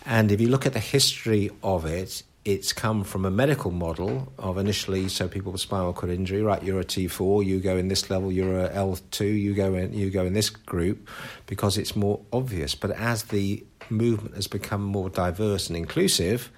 And 0.06 0.32
if 0.32 0.40
you 0.40 0.48
look 0.48 0.64
at 0.64 0.72
the 0.72 0.80
history 0.80 1.50
of 1.62 1.84
it, 1.84 2.22
it's 2.46 2.72
come 2.72 3.04
from 3.04 3.26
a 3.26 3.30
medical 3.30 3.70
model 3.70 4.32
of 4.38 4.56
initially 4.56 5.10
so 5.10 5.28
people 5.28 5.52
with 5.52 5.60
spinal 5.60 5.92
cord 5.92 6.10
injury 6.10 6.40
right 6.40 6.62
you're 6.62 6.80
a 6.80 6.84
T4 6.84 7.44
you 7.44 7.60
go 7.60 7.76
in 7.76 7.88
this 7.88 8.08
level 8.08 8.32
you're 8.32 8.64
a 8.64 8.70
L2 8.70 9.38
you 9.38 9.52
go 9.52 9.74
in 9.74 9.92
you 9.92 10.08
go 10.08 10.24
in 10.24 10.32
this 10.32 10.48
group 10.48 11.06
because 11.44 11.76
it's 11.76 11.94
more 11.94 12.18
obvious 12.32 12.74
but 12.74 12.92
as 12.92 13.24
the 13.24 13.62
movement 13.90 14.36
has 14.36 14.46
become 14.46 14.82
more 14.82 15.10
diverse 15.10 15.68
and 15.68 15.76
inclusive 15.76 16.50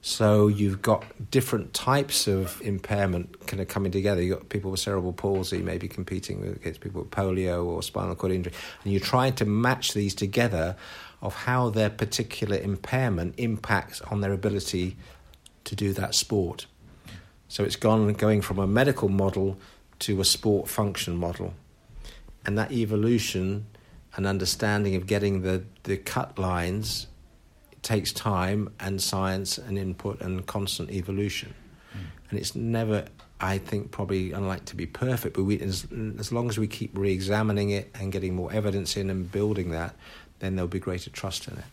so 0.00 0.46
you've 0.46 0.80
got 0.80 1.04
different 1.30 1.74
types 1.74 2.28
of 2.28 2.60
impairment 2.62 3.46
kind 3.46 3.60
of 3.60 3.68
coming 3.68 3.90
together. 3.90 4.22
You've 4.22 4.38
got 4.38 4.48
people 4.48 4.70
with 4.70 4.80
cerebral 4.80 5.12
palsy 5.12 5.58
maybe 5.58 5.88
competing 5.88 6.40
with 6.40 6.56
against 6.56 6.80
people 6.80 7.02
with 7.02 7.10
polio 7.10 7.64
or 7.64 7.82
spinal 7.82 8.14
cord 8.14 8.32
injury, 8.32 8.52
and 8.84 8.92
you're 8.92 9.00
trying 9.00 9.34
to 9.34 9.44
match 9.44 9.94
these 9.94 10.14
together 10.14 10.76
of 11.20 11.34
how 11.34 11.68
their 11.68 11.90
particular 11.90 12.56
impairment 12.56 13.34
impacts 13.38 14.00
on 14.02 14.20
their 14.20 14.32
ability 14.32 14.96
to 15.64 15.74
do 15.74 15.92
that 15.92 16.14
sport. 16.14 16.66
So 17.48 17.64
it's 17.64 17.76
gone 17.76 18.12
going 18.12 18.40
from 18.40 18.58
a 18.58 18.66
medical 18.66 19.08
model 19.08 19.58
to 20.00 20.20
a 20.20 20.24
sport 20.24 20.68
function 20.68 21.16
model. 21.16 21.54
And 22.46 22.56
that 22.56 22.70
evolution 22.70 23.66
and 24.16 24.26
understanding 24.26 24.94
of 24.94 25.06
getting 25.06 25.42
the, 25.42 25.64
the 25.82 25.96
cut 25.96 26.38
lines 26.38 27.07
takes 27.88 28.12
time 28.12 28.70
and 28.78 29.02
science 29.02 29.56
and 29.56 29.78
input 29.78 30.20
and 30.20 30.46
constant 30.46 30.90
evolution. 30.90 31.54
Mm. 31.94 32.00
And 32.28 32.38
it's 32.38 32.54
never, 32.54 33.06
I 33.40 33.56
think, 33.56 33.92
probably 33.92 34.32
unlike 34.32 34.66
to 34.66 34.76
be 34.76 34.84
perfect, 34.84 35.34
but 35.36 35.44
we, 35.44 35.58
as, 35.60 35.86
as 36.18 36.30
long 36.30 36.50
as 36.50 36.58
we 36.58 36.66
keep 36.66 36.90
re 36.96 37.10
examining 37.10 37.70
it 37.70 37.90
and 37.98 38.12
getting 38.12 38.34
more 38.34 38.52
evidence 38.52 38.94
in 38.98 39.08
and 39.08 39.32
building 39.32 39.70
that, 39.70 39.94
then 40.40 40.54
there'll 40.54 40.68
be 40.68 40.78
greater 40.78 41.08
trust 41.08 41.48
in 41.48 41.56
it. 41.56 41.64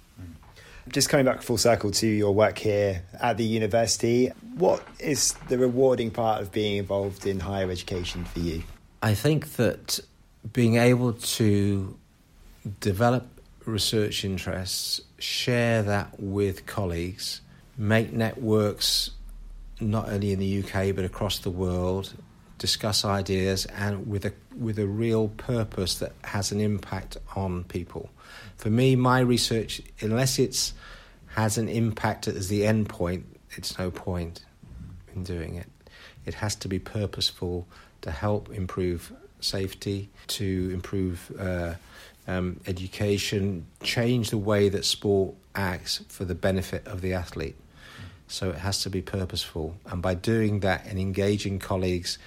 Just 0.88 1.10
coming 1.10 1.26
back 1.26 1.42
full 1.42 1.58
circle 1.58 1.92
to 1.92 2.08
your 2.08 2.34
work 2.34 2.60
here 2.60 3.04
at 3.20 3.36
the 3.36 3.44
university, 3.44 4.32
what 4.56 4.88
is 5.00 5.34
the 5.50 5.58
rewarding 5.58 6.12
part 6.12 6.42
of 6.42 6.52
being 6.54 6.78
involved 6.78 7.26
in 7.26 7.42
higher 7.42 7.70
education 7.70 8.24
for 8.24 8.40
you? 8.40 8.64
I 9.02 9.16
think 9.16 9.56
that 9.56 10.00
being 10.54 10.78
able 10.78 11.14
to 11.14 11.98
develop 12.80 13.28
research 13.68 14.24
interests, 14.24 15.02
share 15.20 15.84
that 15.84 16.20
with 16.20 16.66
colleagues, 16.66 17.42
make 17.78 18.14
networks 18.14 19.12
not 19.80 20.10
only 20.10 20.32
in 20.32 20.40
the 20.40 20.64
UK 20.64 20.96
but 20.96 21.04
across 21.04 21.40
the 21.40 21.50
world, 21.50 22.14
discuss 22.58 23.04
ideas 23.04 23.66
and 23.66 24.08
with 24.08 24.26
a 24.26 24.34
with 24.58 24.80
a 24.80 24.88
real 24.88 25.28
purpose 25.28 26.00
that 26.00 26.14
has 26.24 26.52
an 26.52 26.62
impact 26.62 27.18
on 27.36 27.64
people. 27.66 28.10
For 28.58 28.70
me, 28.70 28.96
my 28.96 29.20
research, 29.20 29.82
unless 30.00 30.40
it's 30.40 30.74
has 31.28 31.58
an 31.58 31.68
impact 31.68 32.28
as 32.28 32.48
the 32.48 32.66
end 32.66 32.88
point, 32.88 33.26
it's 33.52 33.78
no 33.78 33.92
point 33.92 34.46
in 35.14 35.24
doing 35.24 35.56
it. 35.56 35.68
It 36.26 36.36
has 36.36 36.56
to 36.56 36.68
be 36.68 36.80
purposeful 36.80 37.68
to 38.02 38.12
help 38.12 38.50
improve 38.52 39.12
safety, 39.42 40.10
to 40.28 40.70
improve 40.74 41.32
uh, 41.38 41.74
um, 42.28 42.60
education, 42.68 43.66
change 43.84 44.30
the 44.30 44.38
way 44.38 44.70
that 44.70 44.86
sport 44.86 45.36
acts 45.54 46.04
for 46.10 46.26
the 46.26 46.36
benefit 46.36 46.86
of 46.88 47.02
the 47.02 47.14
athlete. 47.14 47.56
So 48.28 48.50
it 48.50 48.58
has 48.58 48.82
to 48.84 48.90
be 48.90 49.02
purposeful, 49.02 49.76
and 49.86 50.02
by 50.02 50.16
doing 50.16 50.62
that 50.62 50.86
and 50.86 50.98
engaging 50.98 51.60
colleagues 51.60 52.18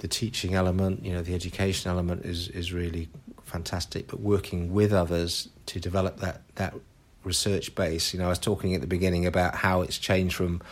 the 0.00 0.08
teaching 0.08 0.54
element, 0.54 1.04
you 1.04 1.12
know, 1.12 1.22
the 1.22 1.34
education 1.34 1.90
element 1.90 2.24
is 2.24 2.48
is 2.48 2.72
really 2.72 3.08
fantastic. 3.44 4.08
But 4.08 4.20
working 4.20 4.72
with 4.72 4.92
others 4.92 5.48
to 5.66 5.78
develop 5.78 6.20
that 6.20 6.42
that 6.56 6.74
research 7.22 7.74
base, 7.74 8.12
you 8.12 8.18
know, 8.18 8.26
I 8.26 8.28
was 8.30 8.38
talking 8.38 8.74
at 8.74 8.80
the 8.80 8.86
beginning 8.86 9.26
about 9.26 9.54
how 9.54 9.82
it's 9.82 9.98
changed 9.98 10.34
from, 10.34 10.62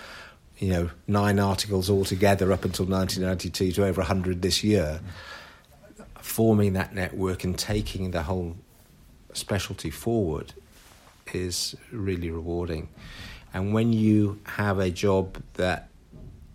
you 0.59 0.71
know, 0.71 0.91
nine 1.07 1.39
articles 1.39 1.91
altogether 1.91 2.53
up 2.53 2.65
until 2.65 2.87
1992 2.87 3.73
to 3.73 3.87
over 3.87 4.01
100 4.01 4.41
this 4.41 4.65
year. 4.65 5.01
Forming 6.21 6.75
that 6.75 6.95
network 6.95 7.45
and 7.45 7.59
taking 7.59 8.11
the 8.11 8.23
whole 8.23 8.57
specialty 9.33 9.91
forward 9.91 10.53
is 11.33 11.77
really 11.93 12.31
rewarding. 12.31 12.89
And 13.55 13.73
when 13.73 13.93
you 13.93 14.41
have 14.45 14.79
a 14.79 14.91
job 14.91 15.43
that 15.55 15.89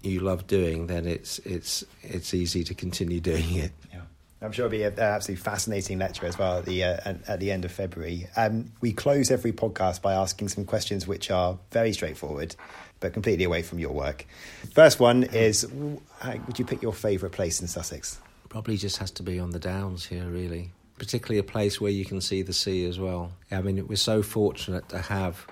you 0.02 0.20
love 0.20 0.48
doing, 0.48 0.88
then 0.88 1.08
it's 1.08 1.40
it's 1.40 1.84
it's 2.02 2.34
easy 2.34 2.64
to 2.66 2.74
continue 2.74 3.20
doing 3.20 3.56
it. 3.56 3.72
Yeah. 3.92 4.02
I'm 4.42 4.52
sure 4.52 4.66
it'll 4.66 4.78
be 4.78 4.84
an 4.84 5.00
absolutely 5.00 5.42
fascinating 5.42 6.00
lecture 6.00 6.26
as 6.26 6.38
well 6.38 6.60
at 6.60 6.66
the 6.66 6.84
uh, 6.84 7.14
at 7.28 7.40
the 7.40 7.50
end 7.50 7.64
of 7.64 7.72
February. 7.72 8.28
Um, 8.36 8.72
we 8.82 8.92
close 8.92 9.32
every 9.32 9.54
podcast 9.54 10.02
by 10.02 10.14
asking 10.14 10.50
some 10.50 10.66
questions 10.66 11.08
which 11.08 11.32
are 11.32 11.58
very 11.72 11.94
straightforward, 11.94 12.56
but 13.00 13.14
completely 13.14 13.46
away 13.46 13.64
from 13.64 13.80
your 13.80 13.94
work. 13.94 14.26
First 14.74 15.00
one 15.00 15.24
is: 15.24 15.66
Would 15.66 16.60
you 16.60 16.66
pick 16.66 16.82
your 16.82 16.94
favourite 16.94 17.34
place 17.34 17.62
in 17.62 17.68
Sussex? 17.68 18.20
Probably 18.54 18.78
just 18.78 18.98
has 18.98 19.10
to 19.10 19.24
be 19.24 19.40
on 19.40 19.50
the 19.50 19.58
Downs 19.58 20.06
here, 20.06 20.28
really. 20.28 20.70
Particularly 21.00 21.40
a 21.40 21.44
place 21.44 21.82
where 21.82 21.90
you 21.90 22.06
can 22.06 22.22
see 22.22 22.44
the 22.44 22.54
sea 22.54 22.86
as 22.86 23.00
well. 23.00 23.32
I 23.50 23.64
mean, 23.64 23.88
we're 23.88 23.96
so 23.96 24.22
fortunate 24.22 24.88
to 24.90 25.00
have 25.00 25.48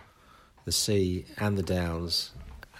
the 0.65 0.71
sea 0.71 1.25
and 1.39 1.57
the 1.57 1.63
Downs 1.63 2.29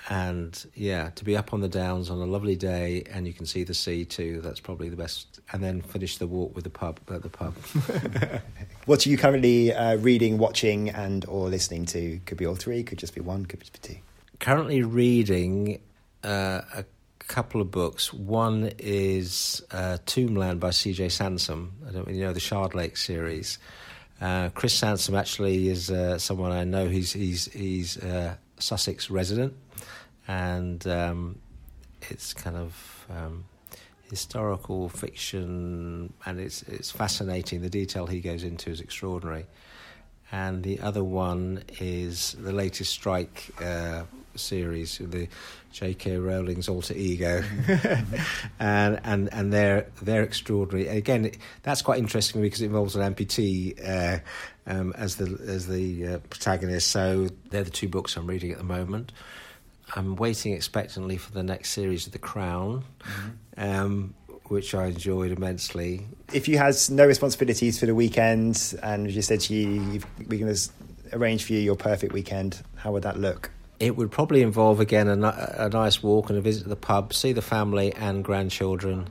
and 0.10 0.64
yeah, 0.76 1.10
to 1.16 1.26
be 1.26 1.36
up 1.36 1.54
on 1.54 1.62
the 1.62 1.68
downs 1.68 2.12
on 2.12 2.20
a 2.20 2.26
lovely 2.26 2.56
day 2.56 3.04
and 3.12 3.26
you 3.26 3.34
can 3.34 3.48
see 3.48 3.64
the 3.64 3.74
sea 3.74 4.06
too. 4.06 4.42
That's 4.42 4.60
probably 4.60 4.90
the 4.90 4.96
best. 4.96 5.40
And 5.52 5.64
then 5.64 5.82
finish 5.82 6.20
the 6.20 6.28
walk 6.28 6.54
with 6.54 6.66
the 6.66 6.70
pub 6.70 7.00
at 7.10 7.24
the 7.24 7.30
pub. 7.30 7.56
what 8.86 9.04
are 9.04 9.10
you 9.10 9.18
currently 9.18 9.74
uh, 9.74 9.96
reading, 9.98 10.38
watching, 10.38 10.90
and 10.90 11.26
or 11.26 11.50
listening 11.50 11.88
to? 11.88 12.20
Could 12.28 12.38
be 12.38 12.46
all 12.46 12.56
three. 12.56 12.84
Could 12.84 13.00
just 13.00 13.16
be 13.16 13.22
one. 13.22 13.48
Could 13.48 13.62
just 13.62 13.74
be 13.74 13.96
two. 13.96 14.00
Currently 14.40 14.84
reading 14.84 15.82
uh, 16.24 16.62
a 16.76 16.86
couple 17.28 17.62
of 17.62 17.72
books. 17.72 18.14
One 18.14 18.72
is 18.78 19.64
uh, 19.72 19.98
Tombland 20.06 20.60
by 20.60 20.72
C.J. 20.72 21.10
Sansom. 21.10 21.74
I 21.88 21.92
don't 21.92 22.08
really 22.08 22.20
know 22.20 22.34
the 22.34 22.40
Shardlake 22.40 22.98
series. 22.98 23.60
Uh, 24.20 24.50
Chris 24.50 24.74
Sansom 24.74 25.16
actually 25.16 25.70
is 25.70 25.90
uh, 25.90 26.20
someone 26.20 26.52
I 26.52 26.64
know. 26.64 26.88
He's 26.88 27.12
he's 27.12 27.46
he's 27.52 27.98
a 27.98 28.38
Sussex 28.60 29.10
resident 29.10 29.56
and 30.28 30.86
um, 30.88 31.40
it's 32.10 32.34
kind 32.34 32.56
of 32.56 33.06
um, 33.10 33.46
historical 34.10 34.90
fiction, 34.90 36.14
and 36.26 36.40
it's 36.40 36.64
it's 36.64 36.92
fascinating. 36.92 37.62
The 37.62 37.70
detail 37.70 38.08
he 38.08 38.22
goes 38.22 38.44
into 38.44 38.70
is 38.70 38.82
extraordinary. 38.82 39.46
And 40.34 40.64
the 40.64 40.80
other 40.80 41.04
one 41.04 41.64
is 41.82 42.38
the 42.40 42.54
latest 42.54 42.94
Strike 42.94 43.52
uh, 43.62 44.04
series, 44.36 44.98
the 44.98 45.28
J.K. 45.72 46.17
Rowling's 46.17 46.67
alter 46.67 46.94
ego, 46.96 47.44
and 48.60 49.00
and 49.04 49.34
and 49.34 49.54
they're 49.54 49.88
they're 50.02 50.24
extraordinary. 50.24 50.88
And 50.88 50.98
again, 50.98 51.32
that's 51.63 51.82
quite 51.82 52.00
interesting 52.00 52.41
because 52.41 52.62
it 52.62 52.65
involves 52.65 52.96
an 52.96 53.13
amputee 53.13 53.80
uh, 53.88 54.20
um, 54.67 54.94
as 54.98 55.15
the 55.15 55.39
as 55.48 55.67
the 55.67 56.08
uh, 56.08 56.17
protagonist. 56.30 56.89
So 56.89 57.30
they're 57.50 57.63
the 57.63 57.70
two 57.70 57.88
books 57.88 58.17
I'm 58.17 58.28
reading 58.28 58.52
at 58.52 58.58
the 58.58 58.63
moment. 58.63 59.12
I'm 59.96 60.15
waiting 60.15 60.54
expectantly 60.54 61.17
for 61.17 61.32
the 61.32 61.44
next 61.44 61.72
series 61.72 62.06
of 62.08 62.13
The 62.13 62.20
Crown, 62.20 62.84
mm-hmm. 63.02 63.30
um, 63.62 64.13
which 64.46 64.74
I 64.74 64.86
enjoyed 64.86 65.32
immensely. 65.32 66.08
If 66.32 66.48
you 66.48 66.58
had 66.58 66.76
no 66.89 67.06
responsibilities 67.06 67.80
for 67.80 67.88
the 67.88 67.96
weekend 67.96 68.76
and 68.82 69.12
you 69.12 69.22
said 69.22 69.41
to 69.41 69.54
you, 69.54 70.02
we're 70.28 70.39
going 70.39 70.54
to 70.54 70.70
arrange 71.13 71.44
for 71.44 71.54
you 71.54 71.60
your 71.60 71.76
perfect 71.76 72.13
weekend, 72.13 72.62
how 72.76 72.91
would 72.94 73.04
that 73.04 73.20
look? 73.20 73.52
It 73.82 73.98
would 73.98 74.12
probably 74.12 74.44
involve, 74.44 74.80
again, 74.80 75.08
a, 75.08 75.56
a 75.58 75.70
nice 75.70 76.04
walk 76.04 76.30
and 76.30 76.38
a 76.38 76.41
visit 76.41 76.63
to 76.63 76.70
the 76.70 76.76
pub, 76.76 77.13
see 77.13 77.34
the 77.34 77.41
family 77.41 77.91
and 77.94 78.24
grandchildren, 78.24 79.10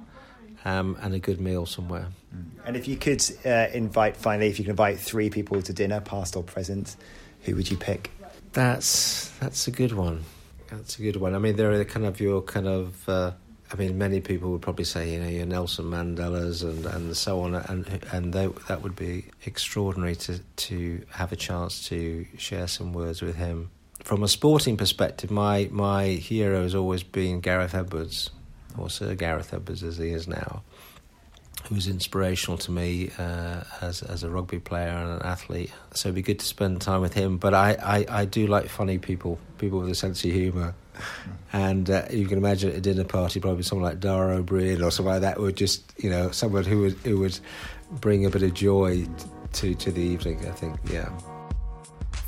um, 0.64 0.96
and 1.02 1.12
a 1.12 1.18
good 1.18 1.40
meal 1.40 1.66
somewhere. 1.66 2.06
Mm. 2.34 2.44
And 2.64 2.76
if 2.76 2.86
you 2.86 2.96
could 2.96 3.20
uh, 3.44 3.66
invite, 3.72 4.16
finally, 4.16 4.48
if 4.48 4.60
you 4.60 4.64
could 4.64 4.70
invite 4.70 5.00
three 5.00 5.28
people 5.28 5.60
to 5.60 5.72
dinner, 5.72 6.00
past 6.00 6.36
or 6.36 6.44
present, 6.44 6.94
who 7.42 7.56
would 7.56 7.68
you 7.68 7.76
pick? 7.76 8.10
That's 8.52 9.28
that's 9.40 9.66
a 9.66 9.72
good 9.72 9.92
one. 9.92 10.22
That's 10.68 10.98
a 10.98 11.02
good 11.02 11.16
one. 11.16 11.34
I 11.34 11.38
mean, 11.38 11.56
there 11.56 11.72
are 11.72 11.84
kind 11.84 12.06
of 12.06 12.20
your 12.20 12.40
kind 12.42 12.68
of. 12.68 13.08
Uh, 13.08 13.32
I 13.72 13.76
mean, 13.76 13.98
many 13.98 14.20
people 14.20 14.50
would 14.50 14.62
probably 14.62 14.84
say, 14.84 15.12
you 15.12 15.20
know, 15.20 15.28
your 15.28 15.46
Nelson 15.46 15.86
Mandelas 15.86 16.64
and, 16.64 16.86
and 16.86 17.16
so 17.16 17.40
on, 17.42 17.54
and 17.54 17.86
and 18.12 18.32
they, 18.32 18.48
that 18.68 18.82
would 18.82 18.96
be 18.96 19.26
extraordinary 19.46 20.16
to 20.16 20.38
to 20.38 21.04
have 21.10 21.32
a 21.32 21.36
chance 21.36 21.88
to 21.88 22.26
share 22.36 22.66
some 22.68 22.92
words 22.92 23.22
with 23.22 23.36
him. 23.36 23.70
From 24.04 24.22
a 24.22 24.28
sporting 24.28 24.76
perspective, 24.76 25.30
my 25.30 25.68
my 25.70 26.06
hero 26.06 26.62
has 26.62 26.74
always 26.74 27.02
been 27.02 27.40
Gareth 27.40 27.74
Edwards, 27.74 28.30
or 28.76 28.90
Sir 28.90 29.14
Gareth 29.14 29.54
Edwards 29.54 29.82
as 29.82 29.98
he 29.98 30.10
is 30.10 30.26
now 30.26 30.62
who 31.68 31.74
was 31.74 31.86
inspirational 31.86 32.58
to 32.58 32.70
me 32.70 33.10
uh, 33.18 33.62
as 33.80 34.02
as 34.02 34.22
a 34.22 34.30
rugby 34.30 34.58
player 34.58 34.88
and 34.88 35.20
an 35.20 35.22
athlete. 35.22 35.72
So 35.94 36.08
it'd 36.08 36.16
be 36.16 36.22
good 36.22 36.38
to 36.40 36.46
spend 36.46 36.80
time 36.80 37.00
with 37.00 37.14
him. 37.14 37.38
But 37.38 37.54
I, 37.54 37.76
I, 37.82 38.20
I 38.20 38.24
do 38.24 38.46
like 38.46 38.68
funny 38.68 38.98
people, 38.98 39.38
people 39.58 39.80
with 39.80 39.90
a 39.90 39.94
sense 39.94 40.24
of 40.24 40.32
humour. 40.32 40.74
And 41.52 41.88
uh, 41.88 42.04
you 42.10 42.26
can 42.26 42.38
imagine 42.38 42.70
at 42.70 42.76
a 42.76 42.80
dinner 42.80 43.04
party, 43.04 43.40
probably 43.40 43.62
someone 43.62 43.88
like 43.88 44.00
Dara 44.00 44.36
Ó 44.36 44.42
Briain 44.42 44.84
or 44.84 44.90
something 44.90 45.12
like 45.12 45.22
that 45.22 45.40
would 45.40 45.56
just, 45.56 45.94
you 45.96 46.10
know, 46.10 46.30
someone 46.30 46.64
who 46.64 46.80
would 46.80 46.92
who 47.04 47.18
would 47.20 47.38
bring 47.90 48.26
a 48.26 48.30
bit 48.30 48.42
of 48.42 48.52
joy 48.52 49.06
to 49.54 49.74
to 49.74 49.90
the 49.90 50.02
evening. 50.02 50.46
I 50.46 50.52
think, 50.52 50.78
yeah. 50.90 51.08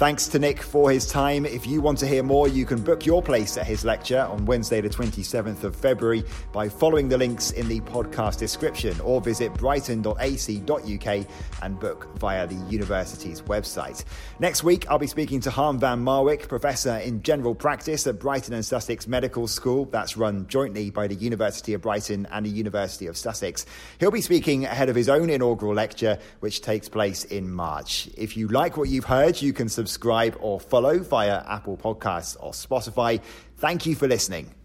Thanks 0.03 0.27
to 0.27 0.41
Nick 0.41 0.61
for 0.61 0.91
his 0.91 1.07
time. 1.07 1.47
If 1.47 1.65
you 1.65 1.81
want 1.81 1.97
to 1.99 2.09
hear 2.09 2.25
more, 2.25 2.49
you 2.49 2.67
can 2.67 2.83
book 2.83 3.07
your 3.07 3.23
place 3.23 3.57
at 3.57 3.65
his 3.65 3.85
lecture 3.85 4.23
on 4.23 4.47
Wednesday, 4.47 4.81
the 4.81 4.89
27th 4.89 5.63
of 5.63 5.77
February, 5.77 6.25
by 6.53 6.69
following 6.69 7.09
the 7.09 7.17
links 7.17 7.53
in 7.53 7.69
the 7.69 7.79
podcast 7.83 8.41
description 8.41 9.01
or 9.03 9.21
visit 9.21 9.55
brighton.ac.uk 9.55 11.27
and 11.63 11.79
book 11.79 12.09
via 12.19 12.49
the 12.49 12.57
university's 12.69 13.43
website. 13.43 14.03
Next 14.41 14.65
week, 14.65 14.91
I'll 14.91 14.99
be 14.99 15.07
speaking 15.07 15.39
to 15.43 15.53
Harm 15.53 15.79
van 15.79 16.05
Marwijk, 16.05 16.49
professor 16.49 16.97
in 16.97 17.23
general 17.23 17.55
practice 17.55 18.05
at 18.09 18.19
Brighton 18.19 18.55
and 18.55 18.65
Sussex 18.65 19.07
Medical 19.07 19.47
School. 19.47 19.85
That's 19.85 20.17
run 20.17 20.49
jointly 20.49 20.91
by 20.91 21.07
the 21.07 21.15
University 21.15 21.75
of 21.75 21.83
Brighton 21.83 22.27
and 22.33 22.45
the 22.45 22.51
University 22.51 23.07
of 23.07 23.17
Sussex. 23.17 23.67
He'll 24.01 24.11
be 24.11 24.21
speaking 24.21 24.65
ahead 24.65 24.89
of 24.89 24.97
his 24.97 25.09
own 25.09 25.31
inaugural 25.31 25.75
lecture, 25.75 26.19
which 26.41 26.61
takes 26.61 26.89
place 26.89 27.23
in 27.23 27.49
March. 27.49 28.09
If 28.17 28.37
you 28.37 28.49
like 28.49 28.77
what 28.77 28.89
you've 28.89 29.05
heard, 29.05 29.41
you 29.41 29.53
can 29.53 29.69
subscribe 29.69 29.92
subscribe 29.93 30.35
or 30.41 30.59
follow 30.59 30.99
via 31.01 31.45
Apple 31.47 31.77
Podcasts 31.77 32.35
or 32.41 32.53
Spotify. 32.53 33.21
Thank 33.59 33.85
you 33.85 33.95
for 33.95 34.09
listening. 34.09 34.55